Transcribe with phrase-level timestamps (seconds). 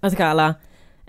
[0.00, 0.50] Vet du hva, Ella?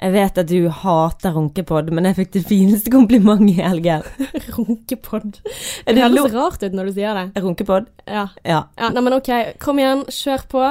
[0.02, 4.08] Jeg vet at du hater runkepod, men jeg fikk det fineste komplimentet i helgen.
[4.56, 5.38] Runkepod.
[5.86, 7.44] Det høres rart ut når du sier det.
[7.44, 7.92] Runkepod?
[8.08, 8.26] Ja.
[8.42, 8.64] Ja.
[8.80, 9.30] ja nei, men OK,
[9.62, 10.64] kom igjen, kjør på.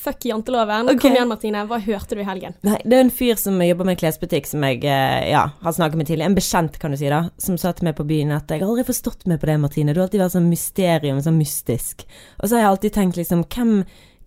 [0.00, 0.88] Fuck janteloven.
[0.88, 1.02] Okay.
[1.02, 1.66] Kom igjen, Martine.
[1.68, 2.54] Hva hørte du i helgen?
[2.64, 5.74] Nei, det er en fyr som jobber med en klesbutikk som jeg eh, ja, har
[5.76, 6.32] snakket med tidligere.
[6.32, 7.26] En bekjent, kan du si, da.
[7.36, 9.92] Som sa til meg på byen at jeg har aldri forstått meg på det, Martine.
[9.92, 12.06] Du har alltid vært sånn mysterium, sånn mystisk.
[12.40, 13.74] Og så har jeg alltid tenkt liksom hvem,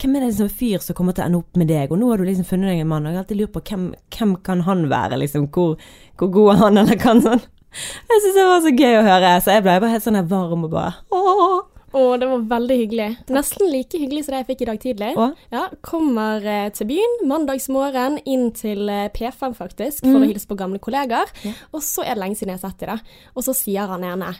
[0.04, 1.92] hvem er det som fyr som kommer til å ende opp med deg?
[1.96, 3.64] Og nå har du liksom funnet deg en mann, og jeg har alltid lurt på
[3.72, 5.48] hvem, hvem kan han være, liksom?
[5.56, 5.76] Hvor,
[6.20, 7.44] hvor god er han, eller kan sånn?
[7.74, 10.68] Jeg syns det var så gøy å høre, så jeg ble bare helt sånn varm
[10.68, 11.62] og bare åh.
[11.94, 13.08] Å, det var veldig hyggelig.
[13.30, 15.10] Nesten like hyggelig som det jeg fikk i dag tidlig.
[15.14, 15.26] Å?
[15.54, 20.24] Ja, Kommer eh, til byen mandagsmorgen, inn til eh, P5 faktisk, for Mm.
[20.26, 21.30] å hilse på gamle kollegaer.
[21.46, 21.52] Ja.
[21.70, 23.28] Og så er det lenge siden jeg har sett dem, da.
[23.38, 24.32] Og så sier han ene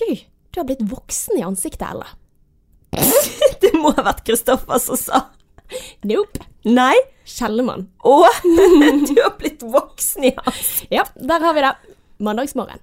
[0.00, 2.10] Gud, du har blitt voksen i ansiktet, Ella.
[3.62, 5.24] Det må ha vært Kristoffer som sa
[6.02, 6.42] Nope.
[6.66, 6.96] Nei?
[7.30, 7.86] Kjellemann.
[8.02, 8.14] Å,
[9.06, 11.74] du har blitt voksen i hans Ja, der har vi det.
[12.20, 12.82] Mandagsmorgen.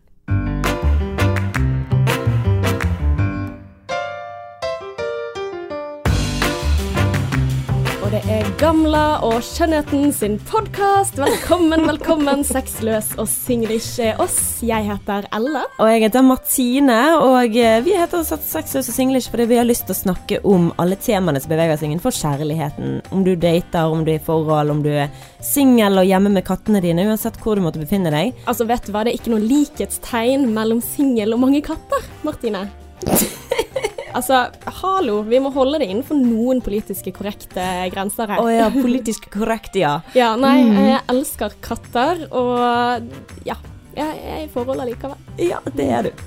[8.07, 11.17] Og det er Gamla og Skjønnheten sin podkast.
[11.19, 14.37] Velkommen, velkommen, sexløs og singlish oss.
[14.63, 15.65] Jeg heter Ella.
[15.75, 19.89] Og jeg heter Martine, og eh, vi heter Sexløs og singlish fordi vi har lyst
[19.89, 23.01] til å snakke om alle temaene som beveger seg innenfor kjærligheten.
[23.11, 25.11] Om du dater, om du er i forhold, om du er
[25.43, 28.31] singel og hjemme med kattene dine, uansett hvor du måtte befinne deg.
[28.47, 32.69] Altså, vet du hva, det er ikke noe likhetstegn mellom singel og mange katter, Martine.
[34.17, 34.47] Altså,
[34.81, 38.41] hallo, vi må holde det innenfor noen politiske korrekte grenser her.
[38.41, 39.99] Å ja, politisk korrekt, ja.
[40.17, 40.59] Ja, nei,
[40.89, 43.57] jeg elsker katter, og ja,
[43.97, 45.17] jeg er i forhold allikevel.
[45.41, 46.25] Ja, det er du.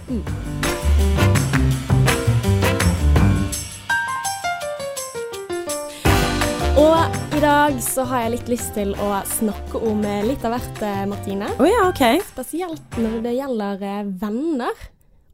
[6.81, 10.81] Og i dag så har jeg litt lyst til å snakke om litt av hvert,
[10.87, 11.51] eh, Martine.
[11.61, 12.23] Oh ja, ok.
[12.31, 14.89] Spesielt når det gjelder eh, venner,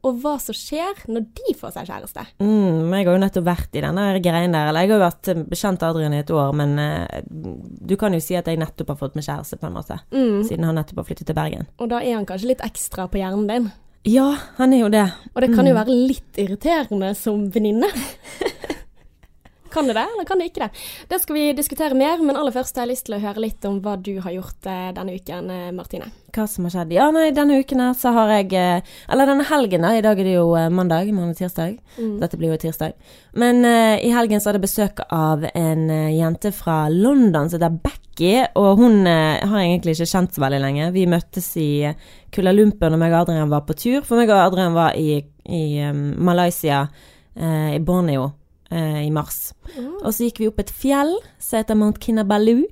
[0.07, 2.25] og hva som skjer når de får seg kjæreste.
[2.41, 4.71] Mm, jeg har jo nettopp vært i denne greien der.
[4.71, 8.13] Eller jeg har jo vært bekjent bekjent Adrian i et år, men uh, du kan
[8.13, 9.99] jo si at jeg nettopp har fått meg kjæreste, på en måte.
[10.11, 10.43] Mm.
[10.47, 11.67] Siden han nettopp har flyttet til Bergen.
[11.77, 13.69] Og da er han kanskje litt ekstra på hjernen din.
[14.07, 15.07] Ja, han er jo det.
[15.35, 17.89] Og det kan jo være litt irriterende som venninne.
[19.77, 20.85] Kan det det, eller kan det ikke det?
[21.11, 23.67] Det skal vi diskutere mer, men aller først har jeg lyst til å høre litt
[23.69, 26.09] om hva du har gjort eh, denne uken, eh, Martine.
[26.33, 26.95] Hva som har skjedd?
[26.97, 29.93] Ja, nei, denne uken her så har jeg eh, Eller denne helgen, da.
[29.93, 31.13] I dag er det jo mandag.
[31.13, 31.77] Mandag og tirsdag.
[32.23, 32.97] Dette blir jo tirsdag.
[33.37, 35.83] Men uh, i helgen så hadde jeg besøk av en
[36.13, 38.33] jente fra London som heter Becky.
[38.55, 40.89] Og hun eh, har egentlig ikke kjent så veldig lenge.
[40.95, 41.69] Vi møttes i
[42.33, 44.01] Kuala Lumpur når meg og Adrian var på tur.
[44.07, 46.87] For meg og Adrian var i, i um, Malaysia,
[47.35, 48.31] eh, i Borneo,
[48.71, 49.53] eh, i mars.
[50.03, 52.65] Og så gikk vi opp et fjell som heter Mount Kinabalu.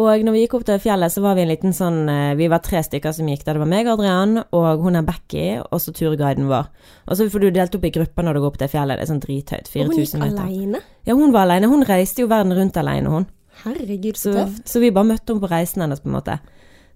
[0.00, 2.46] Og når vi gikk opp til fjellet, så var vi en liten sånn eh, Vi
[2.48, 3.58] var tre stykker som gikk der.
[3.58, 6.70] Det var meg, Adrian, og hun er Becky, og så turguiden vår.
[7.08, 8.96] Og så får du delt opp i grupper når du går opp til fjellet.
[8.96, 9.68] Det er sånn drithøyt.
[9.68, 9.84] 4000 meter.
[9.84, 10.82] Og hun gikk 4000 aleine.
[11.04, 11.68] Ja, hun var alene.
[11.68, 13.28] Hun reiste jo verden rundt alene, hun.
[13.66, 14.64] Herregud, så Så, tøft.
[14.72, 16.38] så vi bare møtte henne på reisen hennes, på en måte.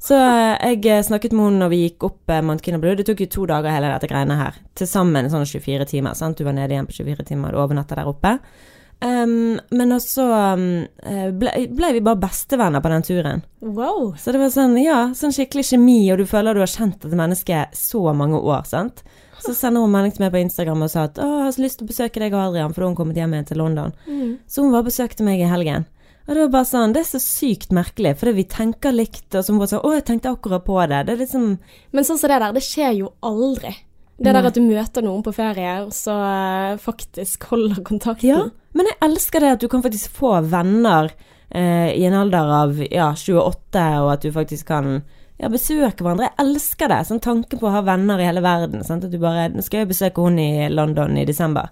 [0.02, 2.98] Så eh, jeg eh, snakket med henne når vi gikk opp eh, Mount Kinabalu.
[2.98, 4.56] Det tok jo to dager hele dette greiene her.
[4.76, 6.16] Til sammen sånn 24 timer.
[6.18, 6.38] sant?
[6.38, 8.36] Du var nede igjen på 24 timer, du overnatta der oppe.
[8.96, 10.24] Um, men også
[11.04, 13.42] eh, ble, ble vi bare bestevenner på den turen.
[13.60, 14.14] Wow.
[14.20, 17.18] Så det var sånn, ja, sånn skikkelig kjemi, og du føler du har kjent dette
[17.18, 19.04] mennesket så mange år, sant?
[19.44, 21.62] Så sender hun melding til meg på Instagram og sa at å, jeg har så
[21.62, 23.60] lyst til å besøke deg og Adrian, for da har hun kommet hjem igjen til
[23.60, 23.92] London.
[24.08, 24.30] Mm.
[24.48, 25.84] Så hun var og besøkte meg i helgen.
[26.26, 29.44] Og det var bare sånn, det er så sykt merkelig, for vi tenker likt, og
[29.46, 31.04] så må sånn, å, jeg tenkte akkurat på det.
[31.06, 31.44] Det er liksom,
[31.94, 33.76] Men sånn som det der, det skjer jo aldri.
[34.16, 38.26] Det der at du møter noen på ferie, og så eh, faktisk holder kontakten.
[38.26, 41.12] ja, men jeg elsker det at du kan faktisk få venner
[41.50, 44.98] eh, i en alder av, ja, 28, og at du faktisk kan
[45.36, 46.30] ja, besøke hverandre.
[46.30, 47.02] Jeg elsker det.
[47.08, 48.82] Sånn tanken på å ha venner i hele verden.
[48.88, 49.04] Sant?
[49.04, 51.68] At du bare Nå skal jeg besøke hun i London i desember.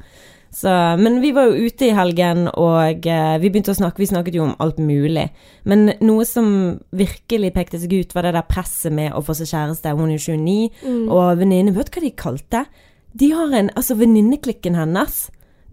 [0.55, 0.71] Så,
[1.01, 4.37] men vi var jo ute i helgen, og eh, vi begynte å snakke Vi snakket
[4.39, 5.27] jo om alt mulig.
[5.67, 6.47] Men noe som
[6.95, 9.97] virkelig pekte seg ut, var det der presset med å få seg kjæreste.
[9.99, 12.65] Hun er jo 29, og venninne Vet du hva de kalte?
[13.15, 15.25] De har en Altså, venninneklikken hennes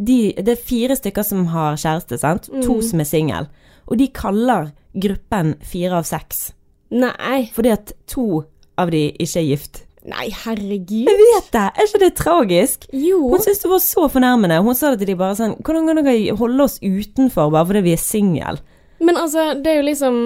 [0.02, 2.50] de, Det er fire stykker som har kjæreste, sant?
[2.66, 3.52] To som er singel.
[3.86, 6.50] Og de kaller gruppen fire av seks.
[6.90, 7.52] Nei.
[7.54, 8.44] Fordi at to
[8.82, 9.84] av de ikke er gift.
[10.10, 11.06] Nei, herregud.
[11.06, 11.66] Jeg vet det!
[11.70, 12.86] Er ikke det tragisk?
[12.90, 13.20] Jo.
[13.30, 14.58] Hun syntes det var så fornærmende.
[14.66, 17.84] Hun sa det til de bare sånn Hvordan kan dere holde oss utenfor bare fordi
[17.86, 18.58] vi er single?
[19.02, 20.18] Men altså, det er jo liksom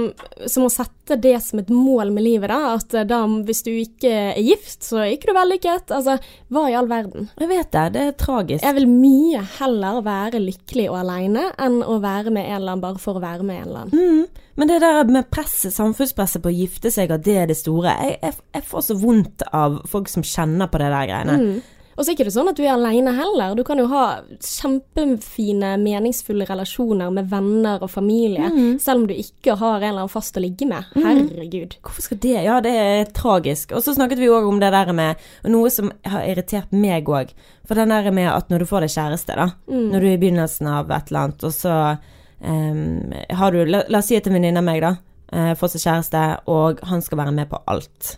[0.51, 2.75] som å sette det som et mål med livet, da.
[2.75, 5.94] At eh, da, hvis du ikke er gift, så er ikke du vellykket.
[5.95, 6.18] Altså,
[6.51, 7.30] hva i all verden?
[7.39, 8.66] Jeg vet det, det er tragisk.
[8.66, 12.83] Jeg vil mye heller være lykkelig og aleine enn å være med en eller annen
[12.83, 13.95] bare for å være med en eller annen.
[13.95, 14.44] Mm.
[14.56, 17.92] Men det der med presset, samfunnspresset på å gifte seg, at det er det store
[17.92, 21.39] Jeg, jeg, jeg får så vondt av folk som kjenner på det der greiene.
[21.39, 21.75] Mm.
[21.96, 23.56] Og så er ikke det sånn at du er aleine heller.
[23.56, 28.80] Du kan jo ha kjempefine, meningsfulle relasjoner med venner og familie, Mm.
[28.80, 30.84] selv om du ikke har en eller annen fast å ligge med.
[30.94, 31.78] Herregud.
[31.82, 33.72] Hvorfor skal det Ja, det er tragisk.
[33.72, 35.16] Og så snakket vi òg om det der med
[35.46, 37.30] noe som har irritert meg òg.
[37.66, 39.48] For den der med at når du får deg kjæreste, da.
[39.68, 41.98] Når du er i begynnelsen av et eller annet, og så
[42.42, 44.98] um, har du La, la oss si at en venninne av meg, da,
[45.34, 48.18] uh, får seg kjæreste, og han skal være med på alt.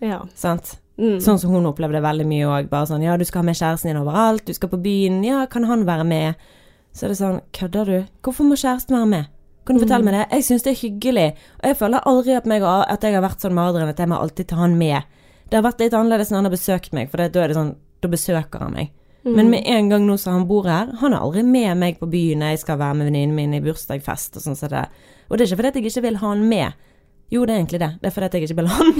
[0.00, 0.22] Ja.
[0.34, 0.78] Sant?
[0.98, 1.18] Mm.
[1.22, 2.70] Sånn som hun opplevde veldig mye òg.
[2.72, 5.44] Bare sånn ja, du skal ha med kjæresten din overalt, du skal på byen, ja,
[5.50, 6.48] kan han være med?
[6.96, 7.98] Så er det sånn, kødder du?
[8.26, 9.34] Hvorfor må kjæresten være med?
[9.68, 10.26] Kan du fortelle meg det?
[10.32, 11.26] Jeg syns det er hyggelig.
[11.60, 14.16] Og jeg føler aldri at, meg, at jeg har vært sånn marderen at jeg må
[14.16, 15.18] alltid ta han med.
[15.48, 17.58] Det har vært litt annerledes når han har besøkt meg, for det, da er det
[17.58, 18.94] sånn, da besøker han meg.
[19.28, 22.08] Men med en gang nå som han bor her, han er aldri med meg på
[22.08, 24.86] byen når jeg skal være med venninnen min i bursdagsfest og sånn som det.
[25.28, 26.86] Og det er ikke fordi jeg ikke vil ha han med.
[27.28, 27.90] Jo, det er egentlig det.
[28.00, 28.92] Det er fordi jeg ikke ha han.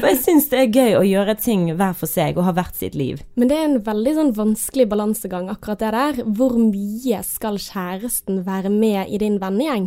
[0.00, 2.74] For jeg syns det er gøy å gjøre ting hver for seg og ha hvert
[2.74, 3.20] sitt liv.
[3.38, 6.18] Men det er en veldig sånn vanskelig balansegang, akkurat det der.
[6.26, 9.86] Hvor mye skal kjæresten være med i din vennegjeng?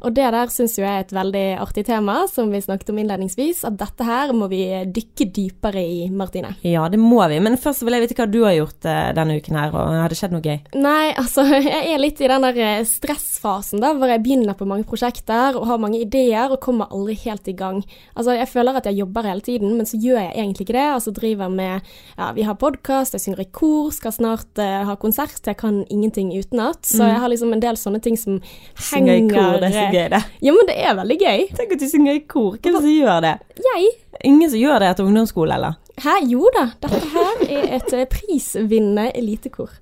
[0.00, 3.02] Og det der syns jo jeg er et veldig artig tema, som vi snakket om
[3.02, 3.60] innledningsvis.
[3.68, 6.54] At dette her må vi dykke dypere i, Martine.
[6.64, 7.42] Ja, det må vi.
[7.44, 10.08] Men først vil jeg vite hva du har gjort eh, denne uken her, og har
[10.08, 10.56] det skjedd noe gøy?
[10.80, 14.68] Nei, altså jeg er litt i den der eh, stressfasen da, hvor jeg begynner på
[14.68, 17.82] mange prosjekter og har mange ideer og kommer aldri helt i gang.
[18.14, 20.86] Altså jeg føler at jeg jobber hele tiden, men så gjør jeg egentlig ikke det.
[20.94, 21.80] Altså driver med
[22.18, 25.40] Ja, vi har podkast, jeg synger i kor, skal snart uh, ha konsert.
[25.46, 26.82] Jeg kan ingenting utenat.
[26.86, 28.40] Så jeg har liksom en del sånne ting som
[28.78, 30.22] Synger i kor, det er så gøy, det.
[30.44, 31.44] Ja, men det er veldig gøy.
[31.58, 32.56] Tenk at du synger i kor.
[32.58, 33.34] Hvem det som gjør det?
[33.68, 33.90] Jeg
[34.26, 35.76] Ingen som gjør det etter ungdomsskole, eller?
[35.98, 36.68] Hæ, jo da.
[36.82, 39.72] Dette her er et eh, prisvinnende elitekor.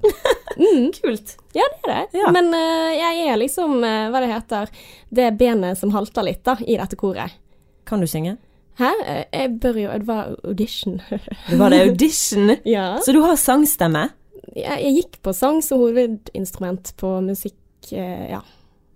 [0.57, 1.37] Kult.
[1.57, 2.21] Ja, det er det.
[2.21, 2.33] Ja.
[2.33, 4.73] Men uh, jeg er liksom, uh, hva det heter,
[5.13, 7.37] det benet som halter litt da, i dette koret.
[7.87, 8.37] Kan du synge?
[8.81, 8.91] Hæ?
[9.33, 10.99] Jeg bør jo Det var audition.
[11.09, 12.57] Det var det audition.
[12.77, 12.89] ja.
[13.05, 14.09] Så du har sangstemme?
[14.57, 17.61] Jeg, jeg gikk på sang som hovedinstrument på musikk,
[17.93, 18.43] uh, ja.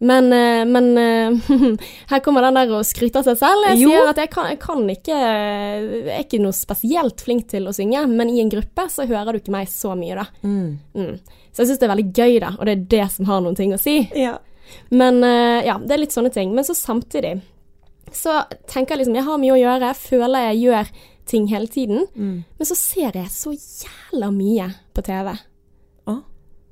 [0.00, 1.56] Men, eh, men eh,
[2.12, 3.66] her kommer den der å skryte av seg selv.
[3.68, 3.90] Jeg Jo.
[3.92, 7.74] sier at jeg kan, jeg kan ikke Jeg er ikke noe spesielt flink til å
[7.76, 10.26] synge, men i en gruppe så hører du ikke meg så mye, da.
[10.42, 10.78] Mm.
[10.96, 11.18] Mm.
[11.52, 13.58] Så jeg syns det er veldig gøy, da, og det er det som har noen
[13.58, 13.98] ting å si.
[14.16, 14.38] Ja.
[14.94, 16.54] Men eh, ja, det er litt sånne ting.
[16.56, 17.40] Men så samtidig
[18.10, 20.88] så tenker jeg liksom Jeg har mye å gjøre, jeg føler jeg gjør
[21.30, 22.06] ting hele tiden.
[22.16, 22.36] Mm.
[22.58, 25.34] Men så ser jeg så jævla mye på TV.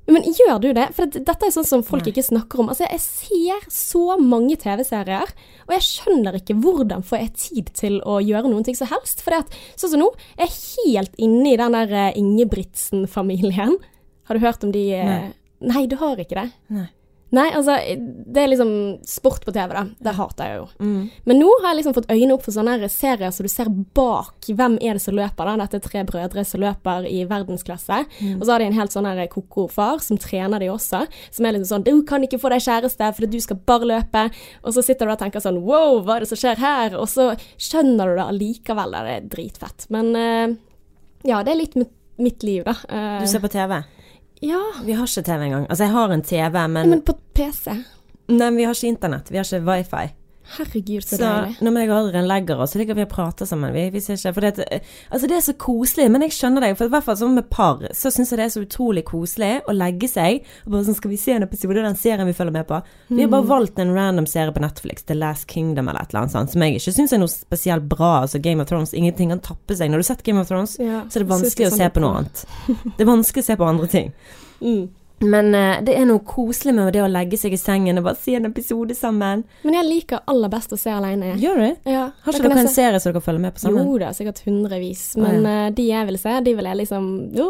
[0.09, 0.87] Men gjør du det?
[0.97, 2.13] For dette er sånn som folk Nei.
[2.13, 2.71] ikke snakker om.
[2.73, 5.33] Altså, jeg ser så mange TV-serier,
[5.67, 9.21] og jeg skjønner ikke hvordan får jeg tid til å gjøre noen ting som helst.
[9.25, 9.37] For
[9.79, 10.59] sånn som nå, jeg er
[10.89, 13.77] helt inne i den der eh, Ingebrigtsen-familien.
[14.29, 15.19] Har du hørt om de eh, Nei.
[15.59, 16.49] Nei, du har ikke det.
[16.71, 16.87] Nei.
[17.35, 17.75] Nei, altså,
[18.25, 18.71] det er liksom
[19.05, 19.83] sport på TV, da.
[20.01, 20.67] Det hater jeg jo.
[20.81, 21.01] Mm.
[21.29, 24.49] Men nå har jeg liksom fått øynene opp for sånne serier så du ser bak
[24.49, 25.45] hvem er det som løper.
[25.45, 25.57] da.
[25.61, 27.99] Dette er tre brødre som løper i verdensklasse.
[28.35, 31.03] Og så har de en helt sånn koko far som trener de også.
[31.31, 34.31] Som er liksom sånn 'Du kan ikke få deg kjæreste fordi du skal bare løpe.'
[34.63, 37.07] Og så sitter du og tenker sånn 'Wow, hva er det som skjer her?' Og
[37.07, 38.91] så skjønner du det allikevel.
[38.91, 39.85] Det er dritfett.
[39.89, 40.55] Men eh,
[41.23, 41.75] ja, det er litt
[42.17, 42.75] mitt, liv, da.
[42.89, 43.83] Eh, Du ser på TV?
[44.39, 45.65] Ja, Vi har ikke TV engang.
[45.69, 47.73] Altså, jeg har en TV, men, men på PC.
[48.29, 49.31] Nei, men vi har ikke internett.
[49.31, 50.05] Vi har ikke wifi.
[50.57, 51.57] Herregud, så, Så deilig.
[51.61, 53.73] når meg og Adrian legger oss, så ligger vi og prater sammen.
[53.75, 54.79] Vi, vi ikke, det,
[55.11, 56.77] altså det er så koselig, men jeg skjønner deg.
[56.79, 59.51] For i hvert fall sånn med par, så syns jeg det er så utrolig koselig
[59.69, 62.35] å legge seg og bare sånn Skal vi se en episode av den serien vi
[62.37, 62.81] følger med på?
[63.13, 66.25] Vi har bare valgt en random serie på Netflix, The Last Kingdom eller et eller
[66.25, 68.11] annet sånt, som jeg ikke syns er noe spesielt bra.
[68.25, 69.89] Altså Game of Thrones, ingenting kan tappe seg.
[69.91, 71.89] Når du har sett Game of Thrones, Ja, så er det vanskelig å sånn se
[71.95, 72.45] på noe annet.
[72.97, 74.13] Det er vanskelig å se på andre ting.
[74.59, 74.89] Mm.
[75.21, 78.15] Men eh, det er noe koselig med det å legge seg i sengen og bare
[78.21, 79.43] se en episode sammen.
[79.65, 81.33] Men jeg liker aller best å se alene.
[81.41, 81.89] Gjør du?
[81.91, 83.83] Ja, Har ikke dere en se- serie som dere følger med på sammen?
[83.89, 85.03] Jo da, sikkert hundrevis.
[85.19, 87.49] Men eh, de jeg vil se, de vil jeg liksom Å,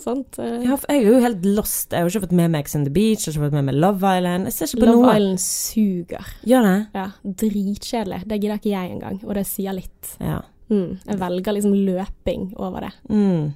[0.00, 0.38] sant.
[0.40, 0.56] eh.
[0.64, 1.90] Ja, jeg er jo helt lost.
[1.92, 3.68] Jeg har ikke fått med meg Ex on the Beach, jeg har ikke fått med
[3.68, 4.48] meg Love Island.
[4.48, 5.16] Jeg ser ikke på Love noe.
[5.16, 6.32] Island suger.
[6.48, 6.78] Gjør det?
[6.96, 7.06] Ja,
[7.44, 8.22] dritkjedelig.
[8.30, 10.14] Det gidder ikke jeg engang, og det sier litt.
[10.20, 10.40] Ja.
[10.70, 12.92] Mm, jeg velger liksom løping over det.
[13.10, 13.48] Mm.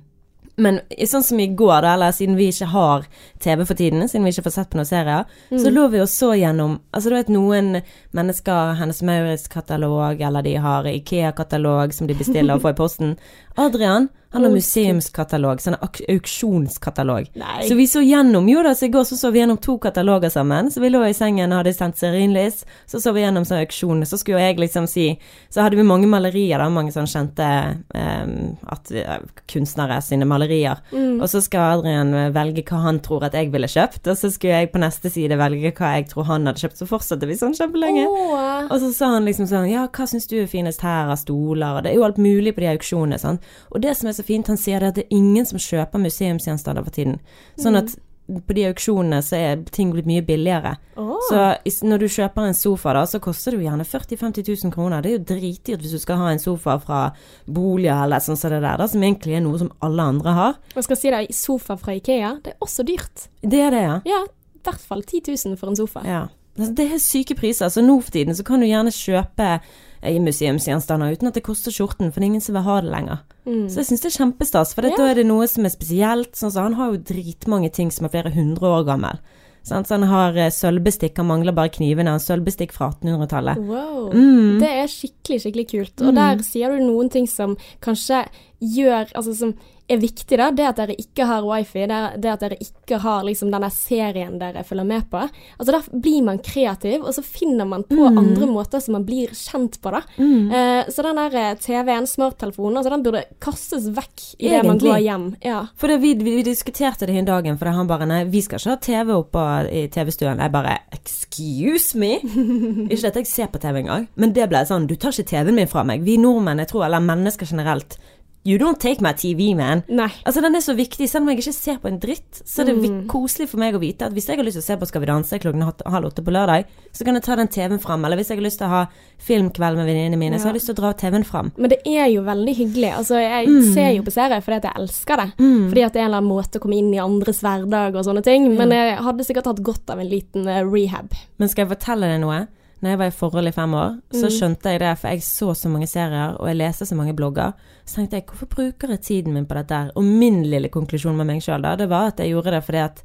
[0.57, 0.79] Men
[1.11, 3.07] sånn som i går, da, eller siden vi ikke har
[3.43, 6.11] TV for tiden, siden vi ikke får sett på noen serier, så lå vi og
[6.11, 7.81] så gjennom Altså du vet noen
[8.15, 13.17] mennesker Hennes Maurits-katalog, eller de har Ikea-katalog som de bestiller og får i posten.
[13.67, 17.29] Adrian, Han har museumskatalog, sånn auksjonskatalog.
[17.39, 17.69] Nei.
[17.69, 20.33] Så vi så gjennom, jo da, så i går så så vi gjennom to kataloger
[20.33, 20.73] sammen.
[20.75, 24.03] Så vi lå i sengen og hadde sendt stearinlys, så så vi gjennom sånn auksjon.
[24.11, 25.07] Så skulle jeg liksom si
[25.55, 27.47] Så hadde vi mange malerier, da, mange sånn kjente
[27.95, 30.81] um, at, eh, kunstnere sine malerier.
[30.91, 31.21] Mm.
[31.23, 34.59] Og så skal Adrian velge hva han tror at jeg ville kjøpt, og så skulle
[34.59, 36.81] jeg på neste side velge hva jeg tror han hadde kjøpt.
[36.81, 38.09] Så fortsatte vi sånn kjempelenge.
[38.11, 38.67] Oh.
[38.67, 41.79] Og så sa han liksom sånn Ja, hva syns du er finest her av stoler?
[41.79, 43.47] Og det er jo alt mulig på de auksjonene, sant.
[43.71, 46.03] Og det som er så fint, han sier det at det er ingen som kjøper
[46.03, 47.21] museumsgjenstander for tiden.
[47.61, 50.75] Sånn at på de auksjonene så er ting blitt mye billigere.
[50.97, 51.19] Oh.
[51.29, 54.73] Så når du kjøper en sofa, da, så koster det jo gjerne 40 000-50 000
[54.73, 55.05] kroner.
[55.05, 57.01] Det er jo dritdyrt hvis du skal ha en sofa fra
[57.45, 60.57] Bolia eller sånn som det der, da, som egentlig er noe som alle andre har.
[60.73, 63.29] Jeg skal si deg, sofa fra Ikea, det er også dyrt.
[63.43, 64.01] Det er det, ja.
[64.09, 66.07] Ja, i hvert fall 10 000 for en sofa.
[66.09, 66.25] Ja.
[66.55, 67.69] Altså, Det er syke priser.
[67.69, 69.59] Så nå for tiden så kan du gjerne kjøpe
[70.05, 72.93] eh, museumsgjenstander uten at det koster skjorten, for det er ingen som vil ha det
[72.93, 73.23] lenger.
[73.49, 73.65] Mm.
[73.69, 74.97] Så jeg syns det er kjempestas, for Ja.
[74.97, 76.33] da er det noe som er spesielt.
[76.37, 79.19] Sånn så Han har jo dritmange ting som er flere hundre år gammel.
[79.65, 82.13] Så han har eh, sølvbestikk, han mangler bare knivene.
[82.13, 83.57] Han sølvbestikk fra 1800-tallet.
[83.65, 84.11] Wow.
[84.13, 84.59] Mm.
[84.61, 86.03] Det er skikkelig, skikkelig kult.
[86.05, 88.27] Og der sier du noen ting som kanskje
[88.61, 89.55] gjør Altså som
[89.89, 90.49] er viktig, da.
[90.51, 94.39] Det at dere ikke har wifi, det, det at dere ikke har liksom denne serien
[94.41, 95.21] dere følger med på.
[95.59, 99.33] Altså Da blir man kreativ, og så finner man på andre måter som man blir
[99.37, 100.03] kjent på, da.
[100.19, 105.03] Eh, så den der eh, TV-en, smarttelefonen, altså den burde kastes vekk idet man går
[105.05, 105.29] hjem.
[105.45, 105.61] Ja.
[105.81, 108.75] For det, vi, vi, diskuterte det en dagen, for han bare Nei, vi skal ikke
[108.75, 110.43] ha TV oppe i TV-stuen.
[110.43, 112.19] Jeg bare Excuse me?
[112.93, 115.57] ikke at jeg ser på TV engang, men det ble sånn Du tar ikke TV-en
[115.57, 116.05] min fra meg.
[116.05, 117.99] Vi nordmenn, jeg tror, eller mennesker generelt
[118.45, 119.81] You don't take my TV, man.
[119.89, 120.11] Nei.
[120.29, 121.07] Altså, den er så viktig.
[121.09, 122.99] Selv om jeg ikke ser på en dritt, så er det mm.
[123.09, 125.01] koselig for meg å vite at hvis jeg har lyst til å se på Skal
[125.01, 128.05] vi danse klokken halv åtte på lørdag, så kan jeg ta den TV-en fram.
[128.05, 128.83] Eller hvis jeg har lyst til å ha
[129.25, 131.49] filmkveld med venninnene mine, så har jeg lyst til å dra TV-en fram.
[131.57, 132.91] Men det er jo veldig hyggelig.
[132.99, 133.73] Altså, jeg Mm.
[133.73, 135.29] ser jo på serier fordi at jeg elsker det.
[135.39, 138.05] Fordi at det er en eller annen måte å komme inn i andres hverdag og
[138.05, 138.51] sånne ting.
[138.59, 141.17] Men jeg hadde sikkert hatt godt av en liten eh, rehab.
[141.39, 142.47] Men skal jeg fortelle deg noe?
[142.85, 145.55] Når jeg var i forhold i fem år, så skjønte jeg det, for jeg så
[145.57, 147.55] så mange serier, og jeg leste så mange blogger.
[147.89, 149.93] Så tenkte jeg, hvorfor bruker jeg tiden min på dette her?
[149.97, 152.83] Og min lille konklusjon med meg sjøl, da, det var at jeg gjorde det fordi
[152.83, 153.01] at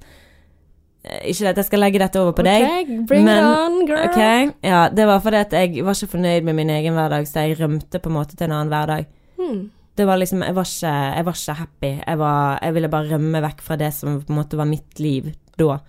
[1.06, 3.80] eh, Ikke at jeg skal legge dette over på deg, Ok, bring men- it on,
[3.88, 4.04] girl.
[4.10, 7.46] Okay, ja, det var fordi at jeg var ikke fornøyd med min egen hverdag, så
[7.48, 9.08] jeg rømte på en måte til en annen hverdag.
[9.40, 9.70] Hmm.
[9.96, 11.94] Det var liksom, jeg var ikke, jeg var ikke happy.
[12.08, 15.00] Jeg, var, jeg ville bare rømme vekk fra det som på en måte var mitt
[15.00, 15.80] liv da.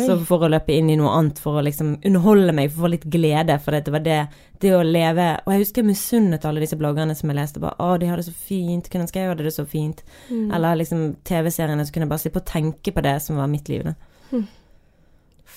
[0.00, 2.86] Så for å løpe inn i noe annet, for å liksom underholde meg, for å
[2.86, 4.20] få litt glede, for det var det,
[4.62, 7.76] det å leve Og jeg husker jeg misunnet alle disse bloggerne som jeg leste, bare
[7.82, 10.04] å, de har det så fint, kunne ønske jeg hadde det så fint.
[10.30, 10.48] Mm.
[10.56, 13.68] Eller liksom TV-seriene, så kunne jeg bare slippe å tenke på det som var mitt
[13.72, 13.84] liv.
[13.90, 14.42] Da.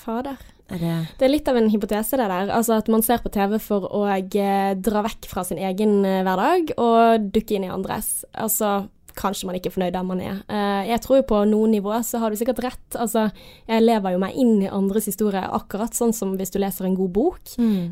[0.06, 0.36] Fader.
[0.66, 2.50] Er det Det er litt av en hypotese, det der.
[2.50, 6.24] Altså at man ser på TV for å eh, dra vekk fra sin egen eh,
[6.26, 8.24] hverdag og dukke inn i andres.
[8.34, 10.38] Altså kanskje man ikke er fornøyd der man er.
[10.48, 12.86] Eh, jeg tror jo på noen nivå så har du sikkert rett.
[12.94, 13.28] Altså,
[13.68, 16.98] jeg lever jo meg inn i andres historie, akkurat sånn som hvis du leser en
[16.98, 17.40] god bok.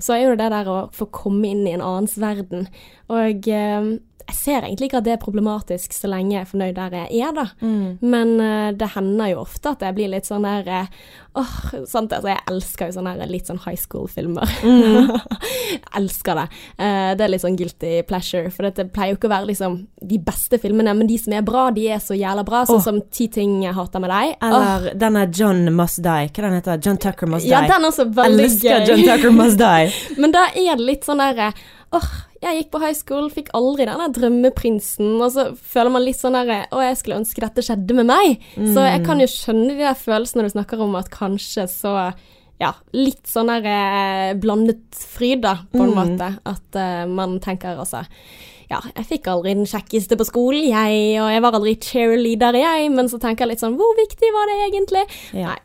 [0.04, 2.68] Så er jo det der å få komme inn i en annens verden.
[3.12, 6.78] Og eh, jeg ser egentlig ikke at det er problematisk så lenge jeg er fornøyd
[6.78, 7.44] der jeg er, da.
[8.00, 10.96] Men uh, det hender jo ofte at jeg blir litt sånn der eh,
[11.34, 11.54] Åh,
[11.90, 14.46] sant, altså jeg elsker jo sånne der, litt sånn high school-filmer.
[14.62, 15.08] Mm.
[15.98, 16.44] elsker det.
[16.78, 19.80] Uh, det er litt sånn guilty pleasure, for det pleier jo ikke å være liksom
[19.98, 22.86] de beste filmene, men de som er bra, de er så jævla bra, sånn oh.
[22.86, 24.36] som Ti ting jeg hater med deg.
[24.46, 26.30] Eller Eller denne John Must Die.
[26.30, 27.52] Hva den heter John Tucker Must Die.
[27.52, 28.88] ja, den er også veldig Elsker gøy.
[28.88, 29.92] John Tucker Must Die.
[30.22, 31.52] Men da er det litt sånn derre
[31.94, 32.06] Åh,
[32.42, 36.18] jeg gikk på high school, fikk aldri den der drømmeprinsen, og så føler man litt
[36.20, 38.40] sånn derre Å, jeg skulle ønske dette skjedde med meg.
[38.74, 41.94] Så jeg kan jo skjønne de der følelsene når du snakker om at kanskje så
[42.62, 46.28] ja, litt sånn der eh, blandet fryd, da, på en måte.
[46.46, 48.04] At eh, man tenker altså
[48.70, 52.88] ja, jeg fikk aldri den kjekkeste på skolen, jeg, og jeg var aldri cheerleader, jeg,
[52.94, 55.04] men så tenker jeg litt sånn, hvor viktig var det egentlig?
[55.36, 55.52] Ja.
[55.52, 55.60] Nei.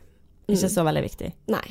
[0.50, 1.28] Ikke så veldig viktig.
[1.54, 1.62] Nei,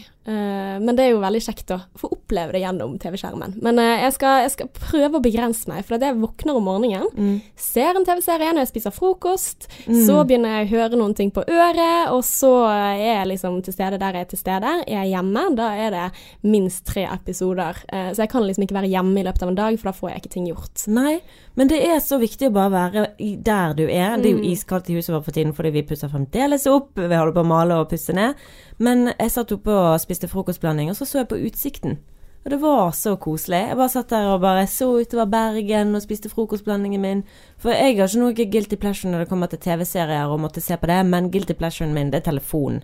[0.80, 3.56] men det er jo veldig kjekt å få oppleve det gjennom TV-skjermen.
[3.66, 6.68] Men eh, jeg, skal, jeg skal prøve å begrense meg, for at jeg våkner om
[6.70, 7.40] morgenen, Mm.
[7.60, 9.66] ser en TV-serie når jeg spiser frokost,
[10.06, 13.74] så begynner jeg å høre noen ting på øret, og så er jeg liksom til
[13.74, 14.74] stede der jeg er til stede.
[14.88, 16.06] Er jeg hjemme, da er det
[16.44, 17.82] minst tre episoder.
[17.92, 19.96] Eh, så jeg kan liksom ikke være hjemme i løpet av en dag, for da
[19.98, 20.86] får jeg ikke ting gjort.
[20.94, 21.16] Nei,
[21.60, 23.06] men det er så viktig å bare være
[23.44, 24.18] der du er.
[24.22, 26.94] Det er jo iskaldt i huset vårt for tiden fordi vi pusser fremdeles opp.
[26.96, 28.38] Vi holder på å male og pusse ned.
[28.80, 32.00] Men jeg satt oppe og spiste frokostblanding, og så så jeg på utsikten.
[32.46, 33.60] Og det var så koselig.
[33.68, 37.24] Jeg bare satt der og bare så utover Bergen og spiste frokostblandingen min.
[37.60, 40.78] For jeg har ikke noe guilty pleasure når det kommer til TV-serier og måtte se
[40.80, 42.82] på det, men guilty pleasuren min, det er telefonen.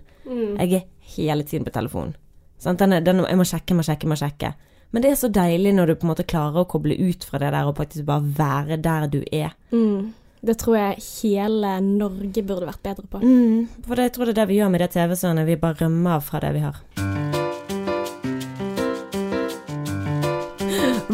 [0.60, 0.86] Jeg er
[1.16, 2.14] hele tiden på telefonen.
[2.58, 2.78] Sant?
[2.78, 4.52] Den er, den, jeg må sjekke, må sjekke, må sjekke.
[4.92, 7.40] Men det er så deilig når du på en måte klarer å koble ut fra
[7.40, 9.56] det der og faktisk bare være der du er.
[9.72, 10.12] Mm.
[10.46, 13.18] Det tror jeg hele Norge burde vært bedre på.
[13.22, 15.46] Mm, for det, jeg tror det er det vi gjør med det TV-søene.
[15.48, 16.78] Vi bare rømmer fra det vi har.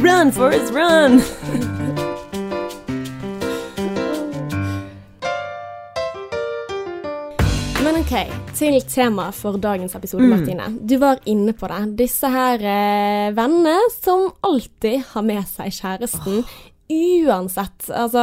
[0.03, 1.21] Run, Forest, run!
[7.83, 8.13] Men OK,
[8.55, 10.31] til temaet for dagens episode, Mm.
[10.37, 10.67] Martine.
[10.87, 11.81] Du var inne på det.
[11.99, 16.45] Disse her eh, vennene som alltid har med seg kjæresten.
[16.91, 17.91] Uansett.
[17.91, 18.23] Altså,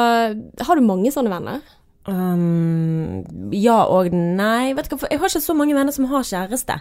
[0.65, 1.61] har du mange sånne venner?
[2.09, 3.21] Um,
[3.53, 4.73] ja og nei.
[4.77, 6.79] Vet du hva, jeg har ikke så mange venner som har kjæreste.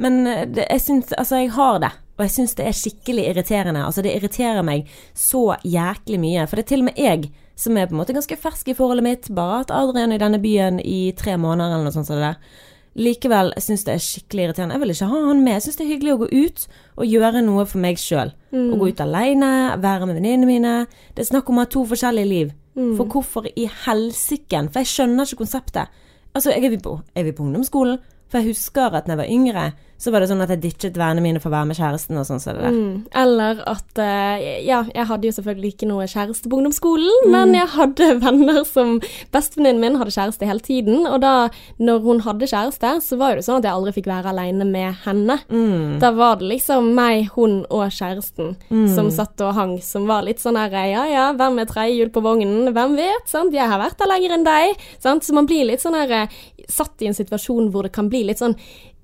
[0.00, 1.92] Men eh, det, jeg syns Altså, jeg har det.
[2.14, 3.84] Og jeg syns det er skikkelig irriterende.
[3.86, 6.46] Altså, det irriterer meg så jæklig mye.
[6.48, 8.76] For det er til og med jeg som er på en måte ganske fersk i
[8.76, 9.30] forholdet mitt.
[9.34, 12.62] Bare at Adrian i denne byen i tre måneder eller noe sånt som det der.
[12.94, 14.76] Likevel syns det er skikkelig irriterende.
[14.76, 15.56] Jeg vil ikke ha han med.
[15.56, 18.30] Jeg syns det er hyggelig å gå ut og gjøre noe for meg sjøl.
[18.54, 19.50] Å gå ut alene,
[19.82, 20.74] være med venninnene mine.
[21.14, 22.52] Det er snakk om å ha to forskjellige liv.
[22.98, 24.70] For hvorfor i helsiken?
[24.70, 25.90] For jeg skjønner ikke konseptet.
[26.34, 27.98] Altså, jeg er vi på, er vi på ungdomsskolen?
[28.34, 29.64] For jeg husker at da jeg var yngre,
[29.94, 32.26] så var det sånn at jeg ditchet vennene mine for å være med kjæresten og
[32.26, 32.74] sånn som det der.
[32.74, 32.94] Mm.
[33.22, 37.70] Eller at eh, Ja, jeg hadde jo selvfølgelig ikke noe kjæreste på ungdomsskolen, men jeg
[37.76, 38.96] hadde venner som
[39.32, 41.34] Bestevenninnen min hadde kjæreste hele tiden, og da
[41.78, 44.98] når hun hadde kjæreste, så var det sånn at jeg aldri fikk være aleine med
[45.06, 45.38] henne.
[45.46, 46.00] Mm.
[46.02, 48.56] Da var det liksom meg, hun og kjæresten
[48.92, 52.10] som satt og hang, som var litt sånn her Ja ja, hvem er tredje hjul
[52.12, 52.72] på vognen?
[52.74, 53.30] Hvem vet?
[53.30, 53.54] sant?
[53.54, 54.84] Jeg har vært der lenger enn deg.
[55.02, 55.24] Sant?
[55.24, 56.26] Så man blir litt sånn her
[56.70, 58.56] satt i en situasjon hvor det kan bli litt sånn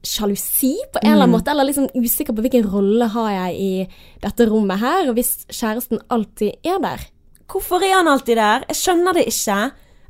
[0.07, 3.73] sjalusi på en eller annen måte, eller liksom usikker på hvilken rolle har jeg i
[4.23, 7.05] dette rommet her, hvis kjæresten alltid er der.
[7.51, 8.65] Hvorfor er han alltid der?
[8.71, 9.61] Jeg skjønner det ikke.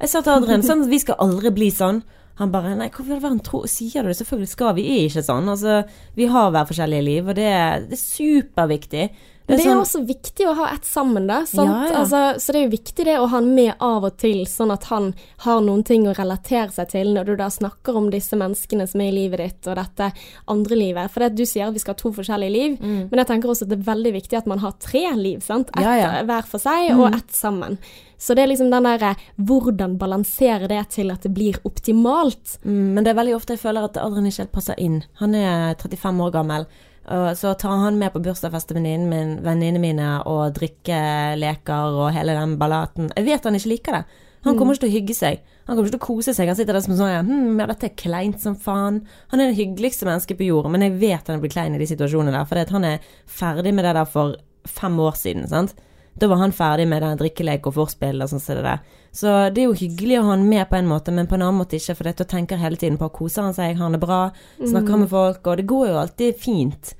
[0.00, 2.02] Jeg sa til Adrian sånn vi skal aldri bli sånn.
[2.40, 4.16] Han bare Nei, hvorfor det han tror Sier du det?
[4.16, 4.85] Selvfølgelig skal vi.
[4.87, 5.49] Vi ikke sånn.
[5.52, 5.83] Altså,
[6.16, 7.50] vi har hver forskjellige liv, og det,
[7.90, 9.09] det er superviktig.
[9.57, 11.40] Det er sånn- også viktig å ha ett sammen, da.
[11.52, 11.95] Ja, ja.
[12.00, 14.73] Altså, så det er jo viktig det å ha han med av og til, sånn
[14.73, 18.37] at han har noen ting å relatere seg til når du da snakker om disse
[18.37, 20.12] menneskene som er i livet ditt, og dette
[20.49, 21.11] andre livet.
[21.11, 23.62] For det, du sier at vi skal ha to forskjellige liv, men jeg tenker også
[23.62, 25.69] at det er veldig viktig at man har tre liv, sant?
[25.76, 26.00] Ett Mm.
[26.00, 27.78] Ja, hver for seg, og ett sammen.
[28.19, 32.59] Så det er liksom den derre hvordan balansere det til at det blir optimalt.
[32.64, 35.02] Mm, Men det er veldig ofte jeg føler at Adrian ikke helt passer inn.
[35.21, 36.66] Han er 35 år gammel.
[37.11, 42.12] Og Så tar han med på bursdagsfest til venninnen min- venninnene mine og drikkeleker og
[42.14, 43.11] hele den ballaten.
[43.17, 44.05] Jeg vet han ikke liker det.
[44.45, 45.40] Han kommer ikke til å hygge seg.
[45.68, 46.49] Han kommer ikke til å kose seg.
[46.49, 49.03] Han sitter der som sånn hm, ja, dette er kleint som faen.
[49.35, 51.88] Han er det hyggeligste mennesket på jorden, men jeg vet han blir klein i de
[51.90, 52.49] situasjonene der.
[52.49, 55.75] For han er ferdig med det der for fem år siden, sant.
[56.20, 58.83] Da var han ferdig med den drikkelek og forspill og sånn som det der.
[59.12, 61.42] Så det er jo hyggelig å ha han med på en måte, men på en
[61.42, 64.02] annen måte ikke, for da tenker hele tiden på koser han seg, har han det
[64.02, 64.20] bra,
[64.61, 65.02] snakker mm.
[65.02, 66.92] med folk, og det går jo alltid fint.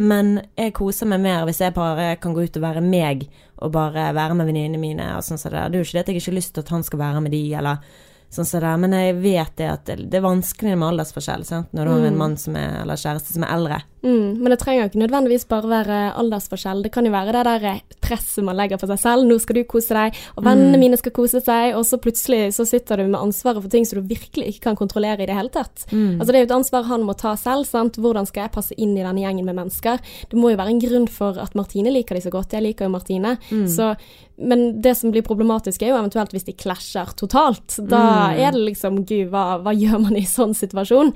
[0.00, 3.26] Men jeg koser meg mer hvis jeg bare kan gå ut og være meg,
[3.58, 5.72] og bare være med venninnene mine og sånn som det der.
[5.72, 7.24] Det er jo ikke det at jeg ikke har lyst til at han skal være
[7.24, 7.82] med de, eller
[8.30, 11.44] sånn som det der, men jeg vet det at det, det er vanskelig med aldersforskjell,
[11.48, 13.82] sant, når du har en mann som er, eller kjæreste som er eldre.
[14.02, 16.82] Mm, men det trenger jo ikke nødvendigvis bare være aldersforskjell.
[16.84, 19.26] Det kan jo være det der presset man legger på seg selv.
[19.28, 22.66] Nå skal du kose deg, og vennene mine skal kose seg, og så plutselig så
[22.68, 25.50] sitter du med ansvaret for ting som du virkelig ikke kan kontrollere i det hele
[25.54, 25.86] tatt.
[25.90, 27.66] Altså Det er jo et ansvar han må ta selv.
[27.66, 27.98] sant?
[27.98, 29.98] Hvordan skal jeg passe inn i denne gjengen med mennesker?
[30.30, 32.52] Det må jo være en grunn for at Martine liker de så godt.
[32.54, 33.36] Jeg liker jo Martine.
[33.68, 33.94] Så,
[34.38, 37.78] men det som blir problematisk, er jo eventuelt hvis de klasjer totalt.
[37.90, 41.12] Da er det liksom Gud, hva, hva gjør man i sånn situasjon?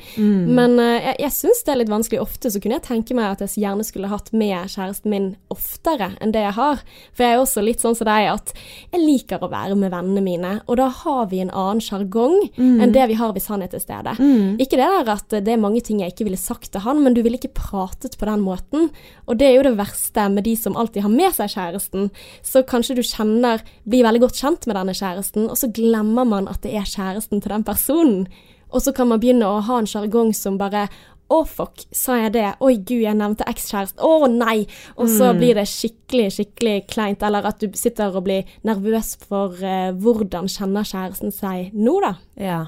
[0.59, 2.21] Men eh, jeg, jeg syns det er litt vanskelig.
[2.21, 6.13] Ofte så kunne jeg tenke meg at jeg gjerne skulle hatt med kjæresten min oftere
[6.23, 6.83] enn det jeg har.
[7.13, 8.53] For jeg er også litt sånn som deg at
[8.93, 12.95] jeg liker å være med vennene mine, og da har vi en annen sjargong enn
[12.95, 14.15] det vi har hvis han er til stede.
[14.63, 17.15] Ikke det der at det er mange ting jeg ikke ville sagt til han, men
[17.17, 18.91] du ville ikke pratet på den måten.
[19.27, 22.09] Og det er jo det verste med de som alltid har med seg kjæresten.
[22.43, 26.49] Så kanskje du kjenner, blir veldig godt kjent med denne kjæresten, og så glemmer man
[26.51, 28.27] at det er kjæresten til den personen.
[28.73, 30.87] Og så kan man begynne å ha en sjargong som bare
[31.33, 32.45] å, fuck, sa jeg det?
[32.65, 34.03] Oi, gud, jeg nevnte ekskjæreste.
[34.05, 34.67] Å, nei!
[35.01, 37.25] Og så blir det skikkelig, skikkelig kleint.
[37.27, 42.15] Eller at du sitter og blir nervøs for uh, hvordan kjenner kjæresten seg nå, da?
[42.41, 42.61] Ja.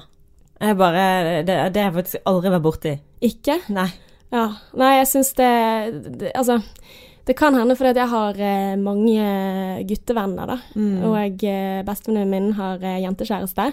[0.61, 1.05] Jeg bare
[1.43, 2.95] Det, det har jeg faktisk aldri vært borti.
[3.25, 3.59] Ikke?
[3.75, 3.89] Nei.
[4.33, 4.47] Ja.
[4.77, 5.51] Nei, jeg syns det,
[6.19, 6.59] det Altså,
[7.25, 9.29] det kan hende fordi jeg har eh, mange
[9.89, 10.57] guttevenner, da.
[11.09, 13.65] Og eh, bestevenninnen min har eh, jentekjæreste.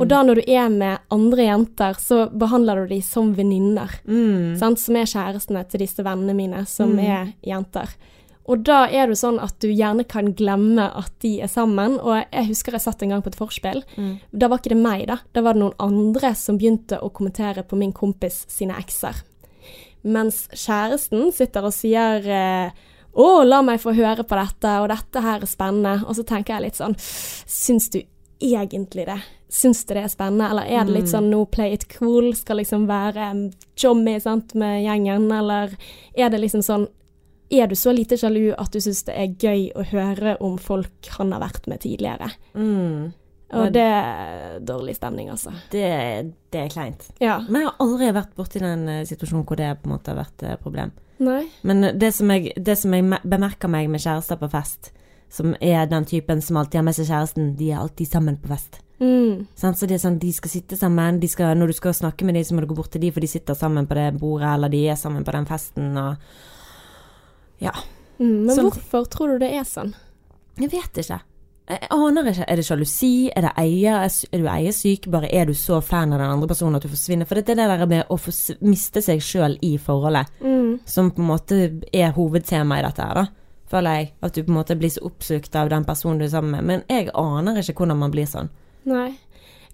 [0.00, 3.92] Og da når du er med andre jenter, så behandler du dem som venninner.
[4.08, 4.56] Mm.
[4.56, 7.92] Som er kjærestene til disse vennene mine, som er jenter.
[8.44, 11.98] Og da er det sånn at du gjerne kan glemme at de er sammen.
[12.00, 13.84] Og jeg husker jeg satt en gang på et forspill.
[14.32, 15.20] Da var ikke det meg, da.
[15.36, 19.20] Da var det noen andre som begynte å kommentere på min kompis sine ekser.
[20.04, 25.22] Mens kjæresten sitter og sier eh, å, la meg få høre på dette, og dette
[25.22, 25.94] her er spennende.
[26.08, 28.00] Og så tenker jeg litt sånn Syns du
[28.42, 29.20] egentlig det?
[29.54, 32.58] Syns du det er spennende, eller er det litt sånn no play it cool, skal
[32.58, 33.28] liksom være
[33.78, 35.76] jommy sant, med gjengen, eller
[36.18, 36.88] er det liksom sånn
[37.54, 41.10] er du så lite sjalu at du syns det er gøy å høre om folk
[41.18, 42.30] han har vært med tidligere?
[42.56, 43.12] Mm.
[43.54, 45.52] Og det er dårlig stemning, altså.
[45.70, 45.84] Det,
[46.50, 47.06] det er kleint.
[47.22, 47.36] Ja.
[47.46, 50.18] Men jeg har aldri vært borti den eh, situasjonen hvor det på en måte har
[50.18, 50.90] vært et problem.
[51.18, 51.44] Nei.
[51.62, 54.92] Men det som jeg, det som jeg bemerker meg med kjærester på fest,
[55.30, 58.48] som er den typen som alltid har med seg kjæresten, de er alltid sammen på
[58.48, 58.80] fest.
[59.00, 59.46] Mm.
[59.58, 62.34] Så det er sånn, De skal sitte sammen, de skal, når du skal snakke med
[62.34, 64.48] dem, så må du gå bort til dem, for de sitter sammen på det bordet,
[64.54, 65.96] eller de er sammen på den festen.
[65.98, 66.16] Og
[67.60, 67.72] ja,
[68.18, 68.46] Mm.
[68.46, 69.92] Men Sånn- hvorfor tror du det er sånn?
[70.56, 71.20] jeg vet ikke.
[71.68, 72.44] Jeg aner ikke.
[72.48, 73.30] Er det sjalusi?
[73.32, 74.04] Er det eier?
[74.04, 75.06] Er du eiersyk?
[75.10, 77.24] Bare er du så fan av den andre personen at du forsvinner?
[77.26, 78.18] For det er det der med å
[78.60, 80.80] miste seg sjøl i forholdet Mm.
[80.84, 83.26] som på en måte er hovedtema i dette her, da.
[83.70, 84.12] Føler jeg.
[84.22, 86.64] At du på en måte blir så oppslukt av den personen du er sammen med.
[86.64, 88.50] Men jeg aner ikke hvordan man blir sånn.
[88.84, 89.14] Nei.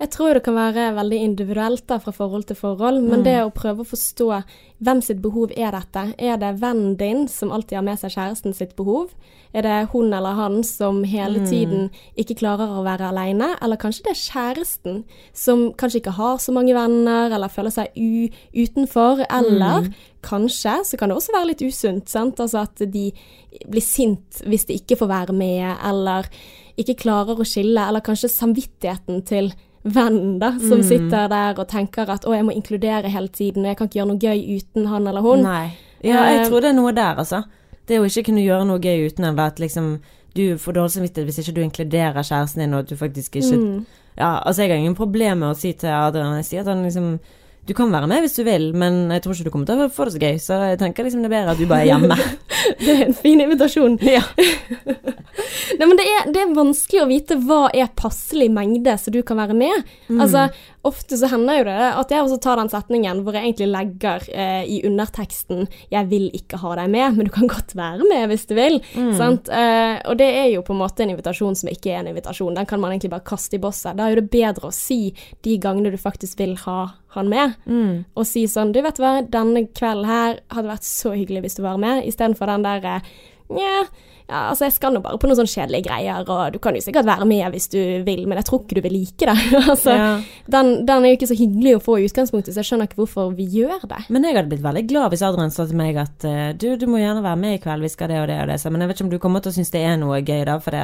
[0.01, 3.25] Jeg tror det kan være veldig individuelt da, fra forhold til forhold, men Mm.
[3.25, 4.43] det å prøve å forstå
[4.83, 6.15] hvem sitt behov er dette.
[6.19, 9.11] Er det vennen din som alltid har med seg kjæresten sitt behov?
[9.53, 11.47] Er det hun eller han som hele Mm.
[11.51, 13.57] tiden ikke klarer å være alene?
[13.61, 17.89] Eller kanskje det er kjæresten som kanskje ikke har så mange venner, eller føler seg
[18.55, 19.27] utenfor?
[19.31, 19.95] Eller Mm.
[20.23, 22.37] kanskje så kan det også være litt usunt, sant?
[22.41, 23.13] Altså at de
[23.69, 26.25] blir sint hvis de ikke får være med, eller
[26.79, 29.53] ikke klarer å skille, eller kanskje samvittigheten til
[29.85, 30.83] vennen da, som Mm.
[30.85, 33.99] sitter der og tenker at å, jeg må inkludere hele tiden, og jeg kan ikke
[34.01, 35.43] gjøre noe gøy uten han eller hun.
[35.43, 35.73] Nei.
[36.03, 37.45] Ja, jeg Eh, tror det er noe der, altså.
[37.87, 40.01] Det å ikke kunne gjøre noe gøy uten eller at liksom
[40.35, 43.57] du får dårlig samvittighet hvis ikke du inkluderer kjæresten din, og at du faktisk ikke
[43.59, 43.87] Mm.
[44.19, 46.85] Ja, altså jeg har ingen problemer med å si til Adrian Jeg sier at han
[46.85, 47.19] liksom
[47.69, 49.91] Du kan være med hvis du vil, men jeg tror ikke du kommer til å
[49.93, 51.93] få det så gøy, så jeg tenker liksom det er bedre at du bare er
[51.93, 52.17] hjemme.
[52.81, 53.97] Det er en fin invitasjon.
[54.17, 54.23] ja.
[54.31, 59.21] Nei, men det er, det er vanskelig å vite hva er passelig mengde så du
[59.27, 59.89] kan være med.
[60.09, 60.21] Mm.
[60.23, 60.47] Altså,
[60.89, 64.25] ofte så hender jo det at jeg også tar den setningen hvor jeg egentlig legger
[64.33, 68.29] eh, i underteksten 'jeg vil ikke ha deg med, men du kan godt være med
[68.31, 68.81] hvis du vil'.
[68.97, 69.13] Mm.
[69.17, 69.49] Sant?
[69.49, 72.55] Eh, og det er jo på en måte en invitasjon som ikke er en invitasjon.
[72.55, 73.97] Den kan man egentlig bare kaste i bosset.
[73.97, 75.13] Da er det bedre å si
[75.43, 78.05] de gangene du faktisk vil ha han med, Mm.
[78.17, 81.63] og si sånn 'Du vet hva, denne kvelden her hadde vært så hyggelig hvis du
[81.63, 83.01] var med', istedenfor den der eh,
[83.51, 83.85] Nja,
[84.31, 86.83] ja, altså jeg skal nå bare på noen sånne kjedelige greier, og du kan jo
[86.85, 89.35] sikkert være med hvis du vil, men jeg tror ikke du vil like det.
[89.75, 90.09] altså, Ja.
[90.55, 93.01] den, den er jo ikke så hyggelig å få i utgangspunktet, så jeg skjønner ikke
[93.03, 94.01] hvorfor vi gjør det.
[94.09, 96.87] Men jeg hadde blitt veldig glad hvis Adrian sa til meg at eh, du, du
[96.91, 98.61] må gjerne være med i kveld, vi skal det og det og det.
[98.71, 100.57] Men jeg vet ikke om du kommer til å synes det er noe gøy, da.
[100.63, 100.79] For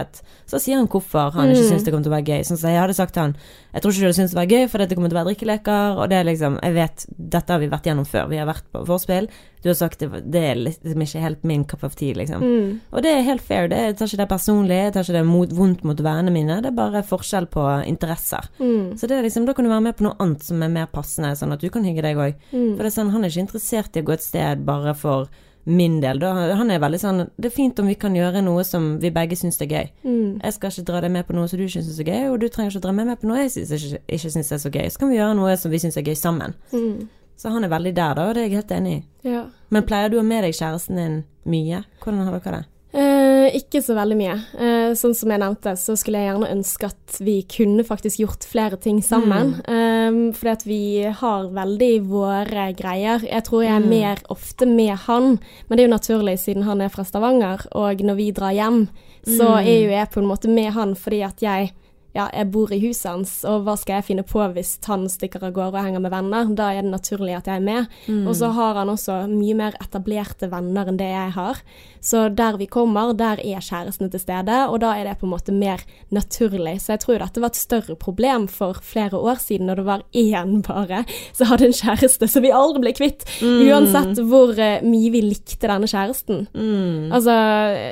[0.51, 1.71] så sier han hvorfor han ikke Mm.
[1.71, 2.43] syns det kommer til å være gøy.
[2.51, 3.37] Sånn som jeg hadde sagt til han
[3.77, 5.29] jeg tror ikke du hadde syntes det var gøy, for det kommer til å være
[5.35, 5.99] drikkeleker.
[6.01, 7.05] Og det er liksom Jeg vet,
[7.37, 8.29] dette har vi vært gjennom før.
[8.31, 9.29] Vi har vært på vorspiel.
[9.67, 12.43] Du har sagt det, det er liksom ikke helt min cup of tea, liksom.
[12.45, 12.69] Mm.
[12.95, 13.67] Og det er helt fair.
[13.73, 16.61] Det, jeg tar ikke det personlig, jeg tar ikke det mot, vondt mot vennene mine.
[16.63, 18.47] Det er bare forskjell på interesser.
[18.61, 18.95] Mm.
[19.01, 20.87] Så det er liksom, da kan du være med på noe annet som er mer
[20.93, 22.39] passende, sånn at du kan hygge deg òg.
[22.53, 22.77] Mm.
[22.77, 25.27] For det er sånn, han er ikke interessert i å gå et sted bare for
[25.67, 26.23] min del.
[26.23, 29.11] Da, han er veldig sånn Det er fint om vi kan gjøre noe som vi
[29.11, 29.91] begge syns er gøy.
[30.07, 30.39] Mm.
[30.39, 32.39] Jeg skal ikke dra deg med på noe som du syns er så gøy, og
[32.39, 34.63] du trenger ikke å dra meg med på noe jeg synes, ikke, ikke syns er
[34.63, 34.87] så gøy.
[34.95, 36.55] Så kan vi gjøre noe som vi syns er gøy sammen.
[36.71, 37.09] Mm.
[37.37, 39.01] Så han er veldig der, da, og det er jeg helt enig i.
[39.29, 39.43] Ja.
[39.71, 41.85] Men pleier du å ha med deg kjæresten din mye?
[42.03, 42.65] Hvordan har dere det?
[42.97, 44.35] Eh, ikke så veldig mye.
[44.59, 48.47] Eh, sånn som jeg nevnte, så skulle jeg gjerne ønske at vi kunne faktisk gjort
[48.49, 49.57] flere ting sammen.
[49.67, 50.33] Mm.
[50.33, 53.21] fordi at vi har veldig våre greier.
[53.27, 53.89] Jeg tror jeg er Mm.
[53.89, 57.67] mer ofte med han, men det er jo naturlig siden han er fra Stavanger.
[57.73, 58.89] Og når vi drar hjem,
[59.27, 59.67] så Mm.
[59.67, 61.73] er jo jeg på en måte med han fordi at jeg
[62.17, 65.45] ja, jeg bor i huset hans, og hva skal jeg finne på hvis han stikker
[65.45, 66.49] av gårde og henger med venner?
[66.57, 67.91] Da er det naturlig at jeg er med.
[68.09, 68.25] Mm.
[68.31, 71.61] Og så har han også mye mer etablerte venner enn det jeg har.
[72.07, 75.35] Så der vi kommer, der er kjærestene til stede, og da er det på en
[75.35, 75.83] måte mer
[76.15, 76.79] naturlig.
[76.85, 80.05] Så jeg tror dette var et større problem for flere år siden, når det var
[80.17, 81.05] én bare
[81.37, 83.27] som hadde en kjæreste som vi aldri ble kvitt.
[83.43, 86.47] Uansett hvor eh, mye vi likte denne kjæresten.
[86.55, 87.11] Mm.
[87.13, 87.35] Altså,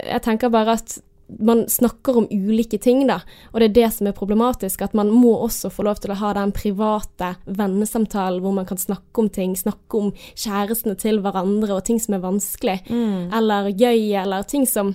[0.07, 0.99] jeg tenker bare at
[1.41, 3.21] man snakker om ulike ting, da,
[3.53, 4.83] og det er det som er problematisk.
[4.85, 8.81] At man må også få lov til å ha den private vennesamtalen hvor man kan
[8.81, 13.33] snakke om ting, snakke om kjærestene til hverandre og ting som er vanskelig, Mm.
[13.33, 14.95] eller gøy, eller ting som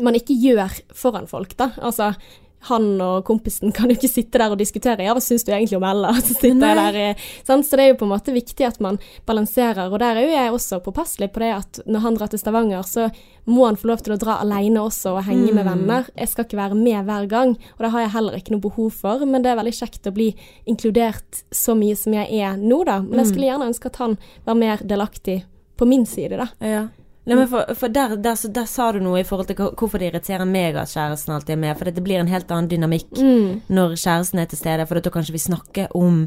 [0.00, 1.70] man ikke gjør foran folk, da.
[1.76, 2.14] Altså,
[2.68, 5.76] han og kompisen kan jo ikke sitte der og diskutere ja, hva syns du egentlig
[5.80, 6.12] om Ella?
[6.22, 7.66] Så, der, sant?
[7.66, 10.32] så det er jo på en måte viktig at man balanserer, og der er jo
[10.36, 13.08] jeg også påpasselig på det at når han drar til Stavanger, så
[13.50, 15.70] må han få lov til å dra alene også og henge med Mm.
[15.72, 16.06] venner.
[16.16, 18.90] Jeg skal ikke være med hver gang, og det har jeg heller ikke noe behov
[18.92, 20.28] for, men det er veldig kjekt å bli
[20.66, 23.00] inkludert så mye som jeg er nå, da.
[23.00, 23.30] Men jeg Mm.
[23.32, 25.44] skulle gjerne ønske at han var mer delaktig
[25.76, 26.46] på min side, da.
[26.60, 26.88] Ja.
[27.22, 30.00] Nei, men for, for der, der, der, der sa du noe i forhold til hvorfor
[30.02, 31.76] det irriterer meg at kjæresten alltid er med.
[31.78, 33.60] For det blir en helt annen dynamikk Mm.
[33.70, 36.26] når kjæresten er til stede, for da kan ikke vi snakke om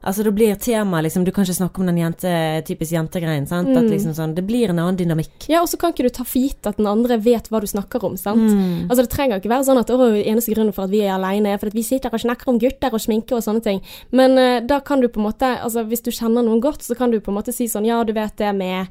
[0.00, 1.24] Altså det blir tema, liksom.
[1.26, 2.30] Du kan ikke snakke om den jente,
[2.64, 3.44] typisk jentegreien.
[3.44, 3.90] Mm.
[3.90, 5.44] liksom sånn, Det blir en annen dynamikk.
[5.48, 7.66] Ja, og så kan ikke du ta for gitt at den andre vet hva du
[7.66, 8.48] snakker om, sant.
[8.48, 8.88] Mm.
[8.88, 11.52] Altså Det trenger ikke være sånn at å, eneste grunnen for at vi er alene,
[11.52, 13.82] er for at vi sitter og snakker om gutter og sminke og sånne ting.
[14.10, 16.96] Men uh, da kan du på en måte, altså hvis du kjenner noen godt, så
[16.96, 18.88] kan du på en måte si sånn ja, du vet det med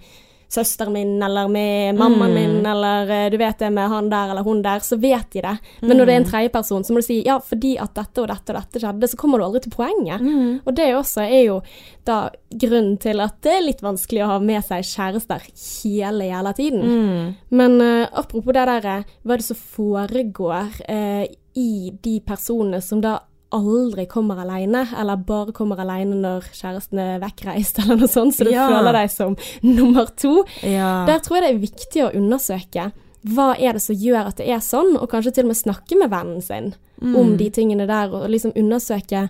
[0.49, 2.35] søsteren min, eller med mammaen Mm.
[2.35, 5.41] min, eller eh, du vet det med han der eller hun der, så vet de
[5.41, 5.57] det.
[5.81, 8.27] Men når det er en tredjeperson, så må du si ja, fordi at dette og
[8.27, 10.21] dette og dette skjedde, så kommer du aldri til poenget.
[10.21, 10.59] Mm.
[10.65, 11.61] Og det også er jo
[12.05, 16.53] da grunnen til at det er litt vanskelig å ha med seg kjærester hele jævla
[16.57, 16.81] tiden.
[16.81, 17.35] Mm.
[17.49, 22.81] Men uh, apropos det der, eh, hva er det som foregår uh, i de personene
[22.81, 23.19] som da
[23.55, 28.45] aldri kommer alene, eller bare kommer alene når kjæresten er vekkreist, eller noe sånt, så
[28.45, 28.67] du Ja.
[28.69, 29.35] føler deg som
[29.65, 30.43] nummer to.
[30.61, 31.05] Ja.
[31.09, 32.91] Der tror jeg det er viktig å undersøke
[33.29, 35.97] hva er det som gjør at det er sånn, og kanskje til og med snakke
[35.99, 36.69] med vennen sin
[37.15, 39.25] om de tingene der, og liksom undersøke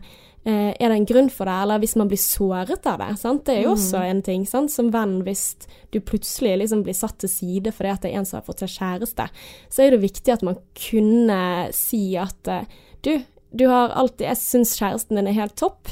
[0.46, 3.10] eh, er det en grunn for det, eller hvis man blir såret av det.
[3.22, 3.44] Sant?
[3.46, 4.46] Det er jo også en ting.
[4.50, 4.72] Sant?
[4.74, 5.56] Som venn, hvis
[5.94, 8.62] du plutselig liksom blir satt til side fordi at det er en som har fått
[8.64, 9.28] seg kjæreste,
[9.74, 11.42] så er det viktig at man kunne
[11.78, 12.66] si at eh,
[13.06, 13.12] du,
[13.52, 15.92] du har alltid Jeg syns kjæresten din er helt topp.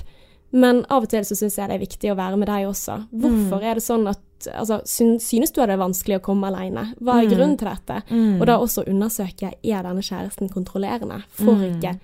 [0.56, 3.02] Men av og til så syns jeg det er viktig å være med deg også.
[3.12, 6.84] Hvorfor er det sånn at Altså, synes du at det er vanskelig å komme alene?
[7.02, 7.96] Hva er grunnen til dette?
[8.12, 8.36] Mm.
[8.38, 11.24] Og da også undersøke er denne kjæresten kontrollerende.
[11.40, 11.96] Får ikke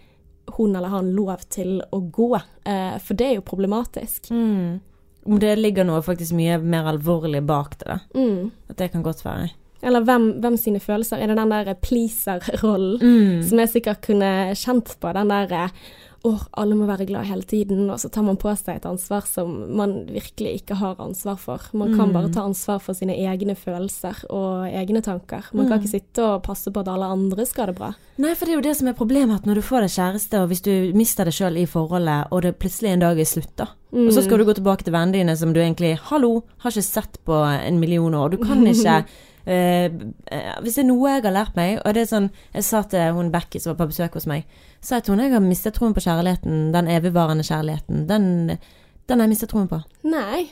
[0.58, 2.32] hun eller han lov til å gå?
[2.66, 4.32] Eh, for det er jo problematisk.
[4.34, 4.82] Mm.
[5.30, 8.00] Om det ligger noe faktisk mye mer alvorlig bak det, da.
[8.18, 8.50] Mm.
[8.74, 9.52] At det kan godt være.
[9.84, 11.17] Eller hvem, hvem sine følelser?
[11.19, 13.43] Er det den der pleaser-rollen Mm.
[13.43, 15.13] som jeg sikkert kunne kjent på?
[15.13, 15.69] Den der eh,
[16.26, 19.26] åh, alle må være glad hele tiden, og så tar man på seg et ansvar
[19.28, 21.60] som man virkelig ikke har ansvar for.
[21.74, 22.13] Man kan Mm.
[22.13, 25.43] bare ta ansvar for sine egne følelser og egne tanker.
[25.54, 25.84] Man kan Mm.
[25.84, 27.93] ikke sitte og passe på at alle andre skal ha det bra.
[28.17, 30.39] Nei, for det er jo det som er problemet, at når du får deg kjæreste,
[30.41, 33.56] og hvis du mister deg sjøl i forholdet, og det plutselig en dag er slutt,
[33.58, 33.65] da.
[33.91, 36.82] Og så skal du gå tilbake til vennene dine som du egentlig Hallo, har ikke
[36.84, 37.34] sett på
[37.67, 38.30] en million år.
[38.32, 39.06] Du kan ikke
[39.46, 39.86] eh,
[40.32, 42.82] eh, Hvis det er noe jeg har lært meg, og det er sånn Jeg sa
[42.84, 44.46] til hun Becky som var på besøk hos meg,
[44.82, 48.08] sa jeg til hun jeg har mistet troen på kjærligheten, den evigvarende kjærligheten.
[48.08, 48.26] Den,
[49.08, 49.82] den har jeg mistet troen på.
[50.04, 50.46] Nei.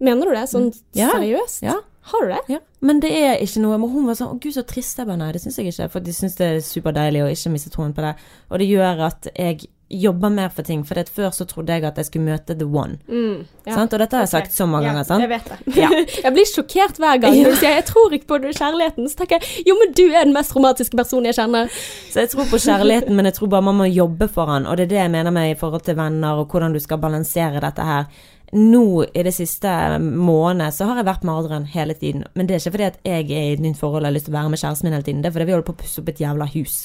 [0.00, 0.44] Mener du det?
[0.48, 1.10] Sånn Ja.
[1.16, 1.62] seriøst?
[1.66, 1.78] Ja.
[2.02, 2.40] Har du det?
[2.48, 2.58] Ja.
[2.80, 4.98] Men det er ikke noe Men hun var sånn 'Å, gud, så trist'.
[4.98, 5.90] Jeg bare nei, det syns jeg ikke.
[5.90, 8.14] For de syns det er superdeilig å ikke miste troen på det.
[8.50, 10.84] Og det gjør at jeg jobber mer for ting.
[10.84, 12.98] For før så trodde jeg at jeg skulle møte the one.
[13.08, 13.74] Mm, ja.
[13.74, 13.92] Sant?
[13.92, 15.04] Og dette har jeg sagt så mange Ja, ganger.
[15.04, 15.20] sant?
[15.24, 15.76] Jeg vet det.
[15.76, 15.88] Ja.
[16.24, 19.08] jeg blir sjokkert hver gang du sier 'jeg tror ikke på kjærligheten'.
[19.08, 21.68] Så tenker jeg 'jo, men du er den mest romantiske personen jeg kjenner'.
[22.12, 24.66] Så jeg tror på kjærligheten, men jeg tror bare man må jobbe for han.
[24.66, 26.98] Og det er det jeg mener med i forhold til venner, og hvordan du skal
[26.98, 28.04] balansere dette her.
[28.52, 32.24] Nå i det siste måned så har jeg vært med Adrian hele tiden.
[32.32, 34.28] Men det er ikke fordi at jeg er i et nytt forhold og har lyst
[34.28, 35.20] til å være med kjæresten min hele tiden.
[35.22, 36.76] Det er fordi vi holder på å pusse opp et jævla hus.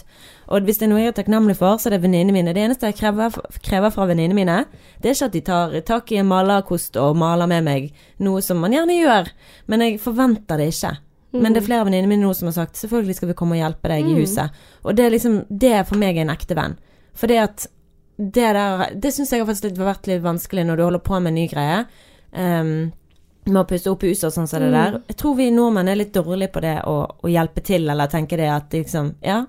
[0.51, 2.55] Og hvis det er noe jeg er takknemlig for, så er det venninnene mine.
[2.55, 4.57] Det eneste jeg krever, krever fra venninnene mine,
[4.99, 8.43] det er ikke at de tar tak i en malerkost og maler med meg, noe
[8.43, 9.31] som man gjerne gjør.
[9.71, 10.97] Men jeg forventer det ikke.
[11.33, 13.55] Men det er flere av venninnene mine nå som har sagt selvfølgelig skal vi komme
[13.55, 14.59] og hjelpe deg i huset.
[14.83, 16.75] Og det er liksom, det er for meg en ekte venn.
[17.17, 17.65] For det at
[18.17, 21.19] det der Det syns jeg har faktisk litt, vært litt vanskelig når du holder på
[21.19, 21.85] med en ny greie.
[22.33, 22.91] Um,
[23.45, 24.99] med å pusse opp huset og sånn som det der.
[25.09, 28.39] Jeg tror vi nordmenn er litt dårlige på det å, å hjelpe til, eller tenke
[28.39, 29.43] det at liksom Ja.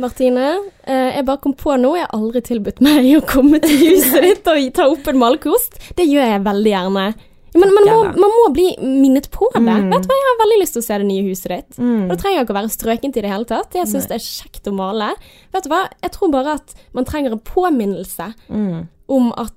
[0.00, 0.52] Martine,
[0.86, 4.22] eh, jeg bare kom på nå, jeg har aldri tilbudt meg å komme til huset
[4.26, 5.80] ditt og ta opp en malerkost.
[5.98, 7.06] Det gjør jeg veldig gjerne.
[7.52, 9.60] Ja, Men man må, man må bli minnet på det.
[9.62, 9.90] Mm.
[9.90, 11.78] Vet du hva, Jeg har veldig lyst til å se det nye huset ditt.
[11.82, 12.04] Mm.
[12.06, 13.74] Og det trenger ikke å være strøkent i det hele tatt.
[13.74, 15.08] Jeg syns det er kjekt å male.
[15.54, 18.86] Vet du hva, jeg tror bare at man trenger en påminnelse Mm.
[19.08, 19.56] om at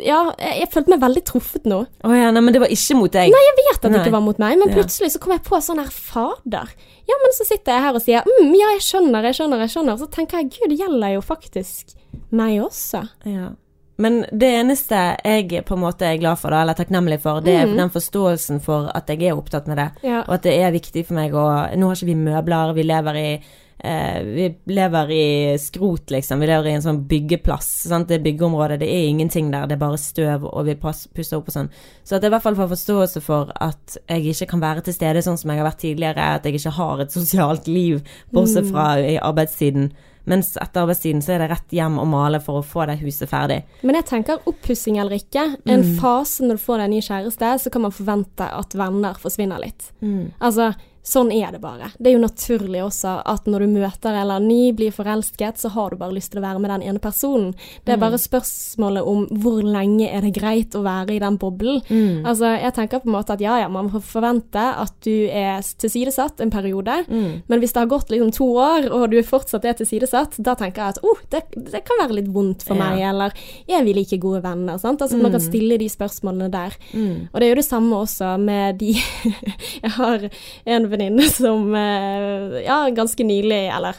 [0.00, 1.82] Ja, jeg, jeg følte meg veldig truffet nå.
[1.84, 3.28] Å ja, nei, men det var ikke mot deg.
[3.28, 4.00] Nei, Jeg vet at det Nei.
[4.00, 6.70] ikke var mot meg, men plutselig så kom jeg på sånn her Fader.
[7.08, 9.72] Ja, men så sitter jeg her og sier mm, ja, jeg skjønner, jeg skjønner, jeg
[9.74, 9.98] skjønner.
[10.00, 11.92] Så tenker jeg gud, det gjelder jo faktisk
[12.32, 13.02] meg også.
[13.28, 13.50] Ja.
[14.02, 17.54] Men det eneste jeg på en måte er glad for, da, eller takknemlig for, det
[17.60, 17.76] er Mm.
[17.84, 19.90] den forståelsen for at jeg er opptatt med det.
[20.02, 20.22] Ja.
[20.26, 21.44] Og at det er viktig for meg å
[21.76, 23.28] Nå har ikke vi møbler, vi lever i
[23.84, 26.38] eh, Vi lever i skrot, liksom.
[26.38, 27.70] Vi lever i en sånn byggeplass.
[27.88, 28.06] Sant?
[28.08, 31.48] Det er byggeområde, det er ingenting der, det er bare støv, og vi pusser opp
[31.50, 31.70] og sånn.
[32.04, 34.94] Så at jeg i hvert fall får forståelse for at jeg ikke kan være til
[34.94, 38.70] stede sånn som jeg har vært tidligere, at jeg ikke har et sosialt liv, bortsett
[38.70, 39.90] fra i arbeidstiden.
[40.30, 43.30] Mens etter arbeidstiden så er det rett hjem og male for å få det huset
[43.30, 43.62] ferdig.
[43.82, 45.48] Men jeg tenker oppussing eller ikke.
[45.66, 49.62] En fase når du får deg ny kjæreste, så kan man forvente at venner forsvinner
[49.62, 49.90] litt.
[50.38, 51.88] Altså, sånn er det bare.
[51.98, 55.90] Det er jo naturlig også at når du møter eller ny, blir forelsket, så har
[55.90, 57.54] du bare lyst til å være med den ene personen.
[57.84, 61.80] Det er bare spørsmålet om hvor lenge er det greit å være i den boblen.
[61.90, 62.22] Mm.
[62.28, 65.58] Altså, jeg tenker på en måte at ja, ja, man får forvente at du er
[65.82, 67.42] tilsidesatt en periode, Mm.
[67.48, 70.82] men hvis det har gått liksom to år, og du fortsatt er tilsidesatt, da tenker
[70.82, 71.40] jeg at oh, det,
[71.72, 72.84] det kan være litt vondt for Ja.
[72.90, 73.32] meg, eller
[73.68, 74.78] er vi like gode venner?
[74.78, 75.00] Sant?
[75.02, 76.76] Altså, Man kan stille de spørsmålene der.
[76.94, 77.28] Mm.
[77.32, 78.92] Og det er jo det samme også med de
[79.82, 80.28] Jeg har
[80.66, 83.98] en venninne som eh, ja, ganske nylig, eller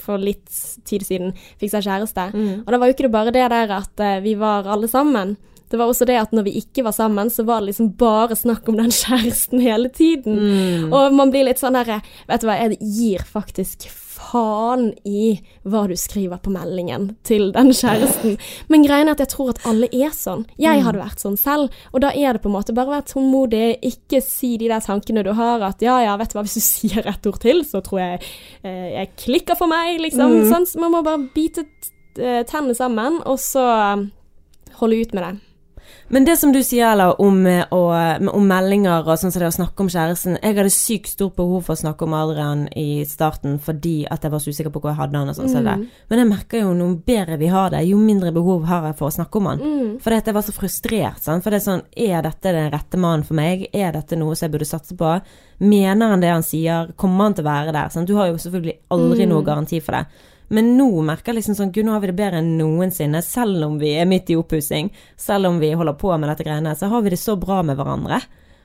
[0.00, 0.46] for litt
[0.88, 2.28] tid siden, fikk seg kjæreste.
[2.34, 2.52] Mm.
[2.64, 5.36] Og da var jo ikke det bare det der at eh, vi var alle sammen.
[5.72, 8.36] Det var også det at når vi ikke var sammen, så var det liksom bare
[8.36, 10.36] snakk om den kjæresten hele tiden.
[10.36, 10.92] Mm.
[10.92, 13.88] Og man blir litt sånn derre Vet du hva, jeg gir faktisk
[14.32, 15.36] faen i
[15.68, 18.38] hva du skriver på meldingen til den kjæresten.
[18.72, 20.46] Men greien er at jeg tror at alle er sånn.
[20.60, 23.10] Jeg hadde vært sånn selv, og da er det på en måte bare å være
[23.12, 26.58] tålmodig, ikke si de der tankene du har at ja ja, vet du hva, hvis
[26.58, 28.20] du sier ett ord til, så tror jeg
[28.64, 30.42] eh, jeg klikker for meg, liksom.
[30.42, 30.50] Mm.
[30.50, 31.66] Sånn, så man må bare bite
[32.18, 34.06] eh, tennene sammen, og så eh,
[34.80, 35.34] holde ut med det.
[36.12, 39.54] Men det som du sier, eller om, eh, om meldinger og sånn som det å
[39.54, 43.58] snakke om kjæresten Jeg hadde sykt stort behov for å snakke om Adrian i starten
[43.58, 45.48] fordi at jeg var så usikker på hvor jeg hadde han og sånn.
[45.64, 45.86] Mm.
[46.10, 49.08] Men jeg merker jo noe bedre vi har det, jo mindre behov har jeg for
[49.08, 49.62] å snakke om han.
[49.62, 49.94] Mm.
[50.04, 51.22] Fordi at jeg var så frustrert.
[51.24, 51.44] Sant?
[51.44, 53.64] For det er sånn Er dette den rette mannen for meg?
[53.72, 55.14] Er dette noe som jeg burde satse på?
[55.64, 56.92] Mener han det han sier?
[56.92, 57.88] Kommer han til å være der?
[57.88, 58.10] Sant?
[58.10, 60.28] Du har jo selvfølgelig aldri noe garanti for det.
[60.52, 63.22] Men nå merker jeg liksom sånn Gud, nå har vi det bedre enn noensinne.
[63.24, 66.74] Selv om vi er midt i oppussing, selv om vi holder på med dette greiene,
[66.76, 68.20] så har vi det så bra med hverandre.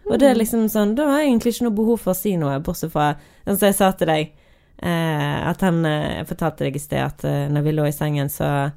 [0.07, 2.35] Og det er liksom sånn Da har jeg egentlig ikke noe behov for å si
[2.39, 3.13] noe, bortsett fra
[3.45, 4.35] sånn som jeg sa til deg.
[4.77, 7.95] Eh, at han eh, Jeg fortalte deg i sted at eh, når vi lå i
[7.95, 8.69] sengen, så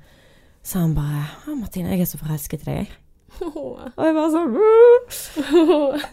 [0.63, 2.95] sa han bare Å, Martine, jeg er så forelsket i deg.
[3.41, 4.55] Og jeg bare sånn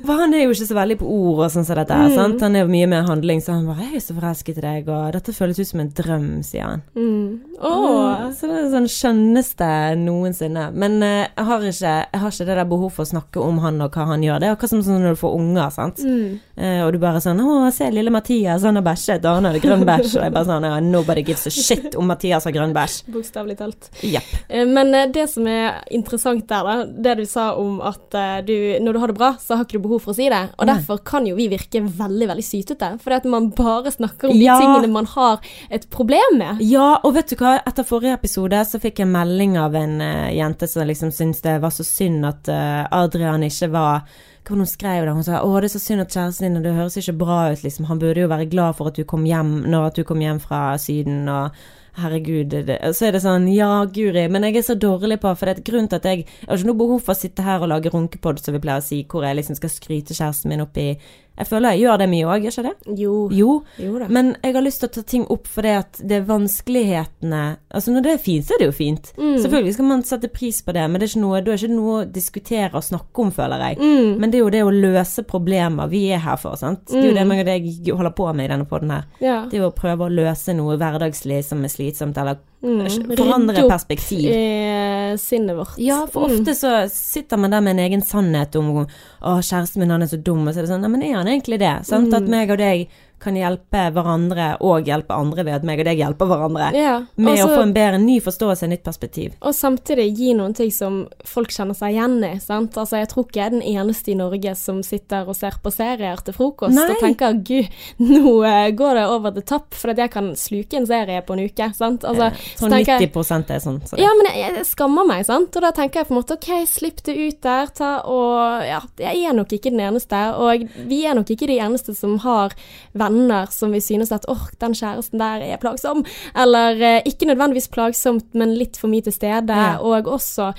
[0.07, 2.41] For han er jo ikke så veldig på ord og sånn som dette her, sant.
[2.45, 5.13] Han er mye mer handling, så han bare 'Jeg er så forelsket i deg', og
[5.13, 6.81] 'dette føles ut som en drøm', sier han.
[6.95, 7.39] Mm.
[7.59, 8.31] Oh.
[8.31, 10.71] Så det er sånn skjønneste noensinne.
[10.73, 13.59] Men uh, jeg, har ikke, jeg har ikke det der behov for å snakke om
[13.59, 14.39] han og hva han gjør.
[14.39, 15.99] Det er akkurat som sånn når du får unger, sant.
[15.99, 16.39] Mm.
[16.57, 19.63] Uh, og du bare sånn 'Å, se lille Mathias, han har bæsjet, og han hadde
[19.63, 20.17] grønn bæsj'.
[20.17, 23.03] Og jeg bare sånn 'Nobody gives a shit om Mathias har grønn bæsj'.
[23.11, 23.89] Bokstavelig talt.
[24.03, 24.23] Yep.
[24.53, 28.37] Uh, Men eh, det som er interessant der, da, det du sa om at eh,
[28.47, 30.43] du, når du har det bra, så har ikke du behov for å si det.
[30.57, 30.75] Og Nei.
[30.75, 32.93] derfor kan jo vi virke veldig, veldig sytete.
[33.03, 36.63] Fordi at man bare snakker om de tingene man har et problem med.
[36.65, 37.57] Ja, og vet du hva?
[37.67, 41.59] Etter forrige episode så fikk jeg melding av en uh, jente som liksom syntes det
[41.63, 44.07] var så synd at uh, Adrian ikke var
[44.47, 45.13] hva var hun skrev da?
[45.15, 47.39] Hun sa å, det er så synd at kjæresten din, og det høres ikke bra
[47.51, 47.89] ut, liksom.
[47.89, 50.39] Han burde jo være glad for at du kom hjem når at du kom hjem
[50.39, 51.57] fra Syden, og
[51.97, 52.77] herregud det.
[52.95, 55.61] Så er det sånn, ja, guri, men jeg er så dårlig på For det er
[55.61, 57.71] et grunn til at jeg Jeg har ikke noe behov for å sitte her og
[57.71, 60.77] lage runkepod, som vi pleier å si, hvor jeg liksom skal skryte kjæresten min opp
[60.77, 60.91] i
[61.37, 62.97] Jeg føler jeg gjør det mye òg, gjør ikke det?
[62.97, 63.15] Jo.
[63.31, 63.51] Jo.
[63.77, 64.07] Jo.
[64.09, 67.41] Men jeg har lyst til å ta ting opp fordi at det er vanskelighetene
[67.77, 69.11] Altså når det er fint, så er det jo fint.
[69.19, 69.35] Mm.
[69.43, 71.75] Selvfølgelig skal man sette pris på det, men det er ikke noe, da er ikke
[71.75, 73.77] noe å diskutere og snakke om, føler jeg.
[73.83, 74.15] Mm.
[74.23, 76.87] Men det er jo det å løse problemer vi er her for, sant.
[76.89, 79.05] Det er jo det meg og deg holder på med i denne poden her.
[79.21, 79.37] Ja.
[79.45, 82.87] Det er jo å prøve å løse noe hverdagslig som er slitsomt, eller Mm.
[83.13, 85.75] forandre Rydde opp i sinnet vårt.
[85.77, 86.39] Ja, for Mm.
[86.39, 88.87] ofte så sitter man der med en egen sannhet om å,
[89.21, 91.26] kjæresten min han er så dum, og så er det sånn, nei, men er han
[91.27, 91.75] egentlig det?
[91.87, 92.09] Sant?
[92.11, 92.17] Mm.
[92.19, 92.87] At meg og deg
[93.19, 96.67] kan hjelpe hverandre, og hjelpe andre ved at meg og deg hjelper hverandre.
[96.77, 96.93] Ja.
[97.17, 99.33] Med å få en bedre ny forståelse, nytt perspektiv.
[99.41, 102.37] Og samtidig gi noen ting som folk kjenner seg igjen i.
[102.39, 102.77] sant?
[102.77, 105.71] Altså, Jeg tror ikke jeg er den eneste i Norge som sitter og ser på
[105.73, 106.85] serier til frokost Nei.
[106.93, 107.67] og tenker gud,
[107.99, 111.33] nå eh, går det over the top, for at jeg kan sluke en serie på
[111.33, 111.71] en uke.
[111.75, 112.03] sant?
[112.05, 113.81] Altså, Eh, så Sånn jeg- 90 er sånn.
[113.87, 115.55] Så ja, men jeg, jeg skammer meg, sant.
[115.55, 117.67] Og da tenker jeg på en måte OK, slipp det ut der.
[117.73, 120.13] Ta og Ja, jeg er nok ikke den eneste.
[120.37, 122.51] Og vi er nok ikke de eneste som har
[122.93, 123.06] venner
[123.51, 126.03] som vi synes at åh, den kjæresten der er plagsom.
[126.35, 129.53] Eller eh, ikke nødvendigvis plagsomt, men litt for mye til stede.
[129.53, 129.77] Ja.
[129.79, 130.53] Og også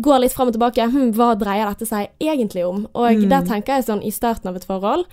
[0.00, 0.86] går litt fram og tilbake.
[0.90, 2.86] Hm, hva dreier dette seg egentlig om?
[2.94, 3.28] Og Mm.
[3.28, 5.04] der tenker jeg sånn, i starten av et forhold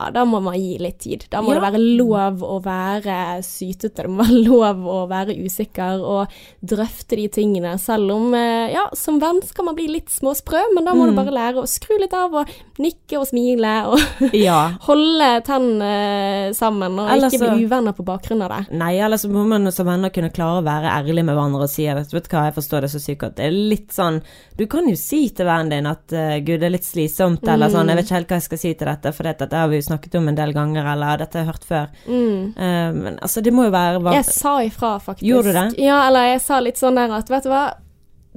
[0.00, 1.26] ja, da må man gi litt tid.
[1.30, 1.60] Da må Ja.
[1.60, 6.28] det være lov å være sytete, det må være lov å være usikker og
[6.64, 7.78] drøfte de tingene.
[7.78, 11.10] Selv om, eh, ja, som venn skal man bli litt småsprø, men da må Mm.
[11.10, 13.98] du bare lære å skru litt av og nikke og smile og
[14.34, 14.70] Ja.
[14.88, 18.72] holde tennene sammen og Ellers ikke bli uvenner på bakgrunn av det.
[18.76, 21.70] Nei, eller så må man som venner kunne klare å være ærlig med hverandre og
[21.72, 24.22] si at vet du hva, jeg forstår det så sykt at det er litt sånn
[24.56, 27.68] Du kan jo si til vennen din at eh, gud, det er litt slitsomt, eller
[27.70, 27.72] Mm.
[27.72, 29.78] sånn, jeg vet ikke helt hva jeg skal si til dette, for dette har vi
[29.80, 31.92] jo snakket om en del ganger, eller dette har jeg hørt før.
[32.06, 32.40] Mm.
[32.56, 34.16] Uh, men altså, det må jo være var...
[34.20, 35.28] Jeg sa ifra, faktisk.
[35.28, 35.68] Gjorde du det?
[35.84, 37.68] Ja, eller jeg sa litt sånn der at vet du hva,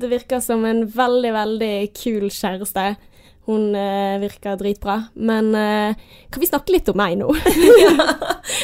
[0.02, 2.94] det virker som en veldig, veldig kul kjæreste.
[3.46, 5.04] Hun uh, virker dritbra.
[5.14, 5.96] Men uh,
[6.32, 7.34] kan vi snakke litt om meg nå?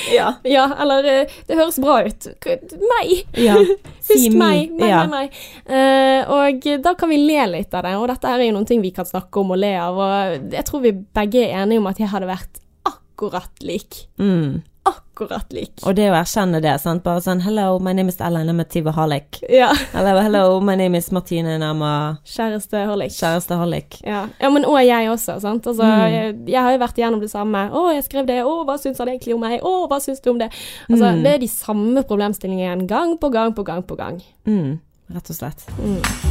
[0.09, 0.33] Ja.
[0.55, 2.27] ja, eller uh, Det høres bra ut.
[2.79, 3.11] Meg!
[3.37, 3.57] ja.
[4.09, 5.03] Husk meg, meg, ja.
[5.05, 5.35] meg,
[5.69, 6.31] meg.
[6.33, 7.93] Og da kan vi le litt av det.
[7.99, 9.99] Og dette er jo noen ting vi kan snakke om og le av.
[9.99, 12.63] Og jeg tror vi begge er enige om at jeg hadde vært
[13.19, 14.07] akkurat lik.
[14.19, 14.61] Mm.
[14.85, 15.73] Akkurat lik.
[15.85, 17.03] Og det å erkjenne det, sant.
[17.03, 19.41] Bare sånn Hello, my name is Ellen, I'm a Tiva Harlik.
[19.51, 19.73] Ja.
[19.93, 23.11] Eller hello, my name is Martine, I'm a Kjæreste Harlik.
[23.11, 23.99] kjæreste Halik.
[24.07, 24.27] Ja.
[24.39, 25.67] ja, men og jeg også, sant.
[25.67, 26.11] Altså, Mm.
[26.13, 27.69] jeg, jeg har jo vært igjennom det samme.
[27.69, 28.39] 'Å, jeg skrev det.
[28.43, 29.61] Å, hva syns han egentlig om meg?
[29.61, 30.49] Å, hva syns du om det?'
[30.89, 31.23] Altså, Mm.
[31.23, 34.21] det er de samme problemstillingene gang på gang på gang på gang.
[34.47, 34.79] Mm.
[35.13, 36.28] Rett og slett.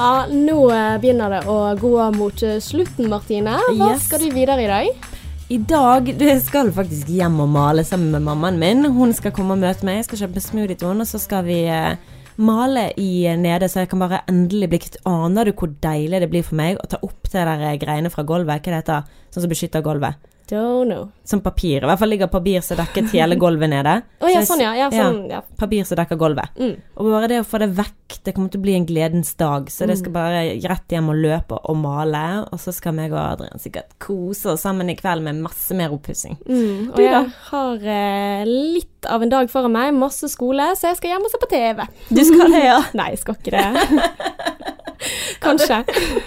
[0.00, 3.58] Ja, nå eh, begynner det å gå mot eh, slutten, Martine.
[3.76, 4.06] Hva Yes.
[4.06, 5.10] skal du videre i dag?
[5.52, 8.80] I dag du skal faktisk hjem og male sammen med mammaen min.
[8.96, 9.98] Hun skal komme og møte meg.
[9.98, 12.00] Jeg skal kjøpe smoothie til henne, og så skal vi eh,
[12.40, 16.30] male i nede, så jeg kan bare endelig bli kvitt Aner du hvor deilig det
[16.32, 18.64] blir for meg å ta opp det der greiene fra gulvet?
[18.64, 20.16] Hva det heter Sånn som beskytter gulvet?
[20.50, 21.08] Don't know.
[21.24, 21.84] Som papir.
[21.84, 23.92] I hvert fall ligger papir som dekket hele gulvet nede.
[24.22, 24.72] oh, ja, sånn ja.
[24.74, 25.44] ja, sånn, ja.
[25.60, 26.56] Papir som dekker gulvet.
[26.58, 26.74] Mm.
[26.98, 29.70] Og bare det å få det vekk, det kommer til å bli en gledens dag.
[29.70, 32.24] Så det skal bare rett hjem og løpe og male.
[32.50, 35.94] Og så skal meg og Adrian sikkert kose oss sammen i kveld med masse mer
[35.94, 36.40] oppussing.
[36.50, 36.90] Mm.
[36.90, 41.14] Og jeg har eh, litt av en dag foran meg, masse skole, så jeg skal
[41.14, 41.86] hjem og se på TV.
[42.10, 42.80] Du skal det, ja?
[42.98, 44.88] Nei, jeg skal ikke det.
[45.44, 45.82] Kanskje.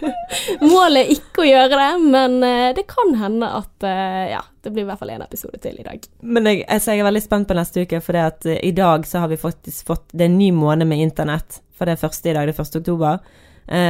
[0.74, 4.74] Målet er ikke å gjøre det, men eh, det kan hende at eh, ja, det
[4.74, 6.08] blir i hvert fall en episode til i dag.
[6.22, 9.08] Men jeg, altså, jeg er veldig spent på neste uke, for at eh, i dag
[9.10, 11.62] så har vi faktisk fått Det er en ny måned med internett.
[11.78, 12.82] For det er første i dag, det er 1.
[12.82, 13.40] oktober.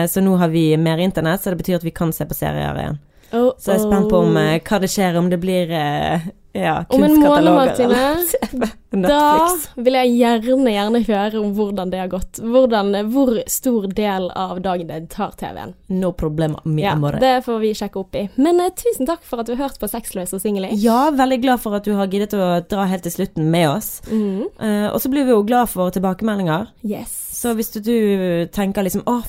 [0.08, 2.78] Så nå har vi mer internett, så det betyr at vi kan se på serier
[2.78, 3.00] igjen.
[3.34, 5.72] Oh, Så jeg er spent på om eh, hva det skjer, om det blir
[6.54, 8.68] ja, Om en måned, Martine,
[9.08, 12.38] Da vil jeg gjerne, gjerne høre om hvordan det har gått.
[12.46, 15.74] Hvordan, hvor stor del av dagen det tar TV-en.
[15.90, 17.18] No problem, mi Ja, amore.
[17.20, 18.28] det får vi sjekke opp i.
[18.38, 20.70] Men uh, tusen takk for at du har hørt på Sexløs og singel.
[20.78, 23.96] Ja, veldig glad for at du har giddet å dra helt til slutten med oss.
[24.12, 24.46] Mm.
[24.62, 26.70] Uh, og så blir vi jo glad for tilbakemeldinger.
[26.86, 27.18] Yes.
[27.34, 27.98] Så hvis du, du
[28.54, 29.24] tenker liksom Å,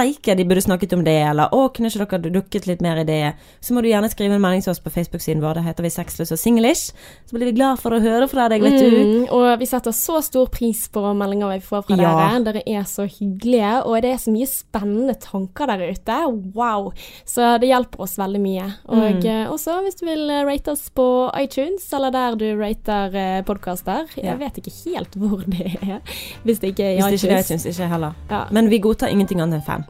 [0.00, 3.04] steike, de burde snakket om det, eller Å, kunne ikke dere dukket litt mer i
[3.04, 3.34] det?
[3.60, 5.54] Så må du gjerne skrive en melding til oss på Facebook-siden vår.
[5.60, 6.92] Det heter vi Sexløs og singlish.
[7.28, 8.96] Så blir vi glad for å høre fra deg, vet du.
[8.96, 12.14] Mm, og vi setter så stor pris på meldinger vi får fra Ja.
[12.16, 12.44] dere.
[12.48, 16.18] Dere er så hyggelige, og det er så mye spennende tanker der ute.
[16.54, 16.92] Wow!
[17.26, 18.66] Så det hjelper oss veldig mye.
[18.88, 19.24] Og Mm.
[19.26, 24.06] eh, også hvis du vil eh, rate oss på iTunes, eller der du rater podkaster.
[24.16, 24.36] Jeg Ja.
[24.36, 26.00] Vet ikke helt hvor det er,
[26.44, 27.10] hvis det ikke er i iTunes.
[27.10, 28.12] Hvis det ikke er iTunes, ikke heller.
[28.30, 28.44] Ja.
[28.50, 29.84] Men vi godtar ingenting annet enn fem.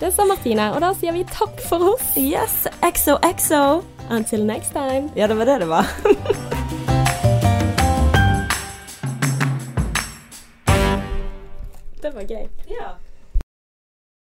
[0.00, 2.16] Det sa Martine, og da sier vi takk for oss.
[2.18, 3.82] Yes, exo, exo.
[4.10, 5.10] Until next time.
[5.14, 5.86] Ja, det var det det var.
[12.02, 12.48] Det var gøy.
[12.70, 12.94] Ja.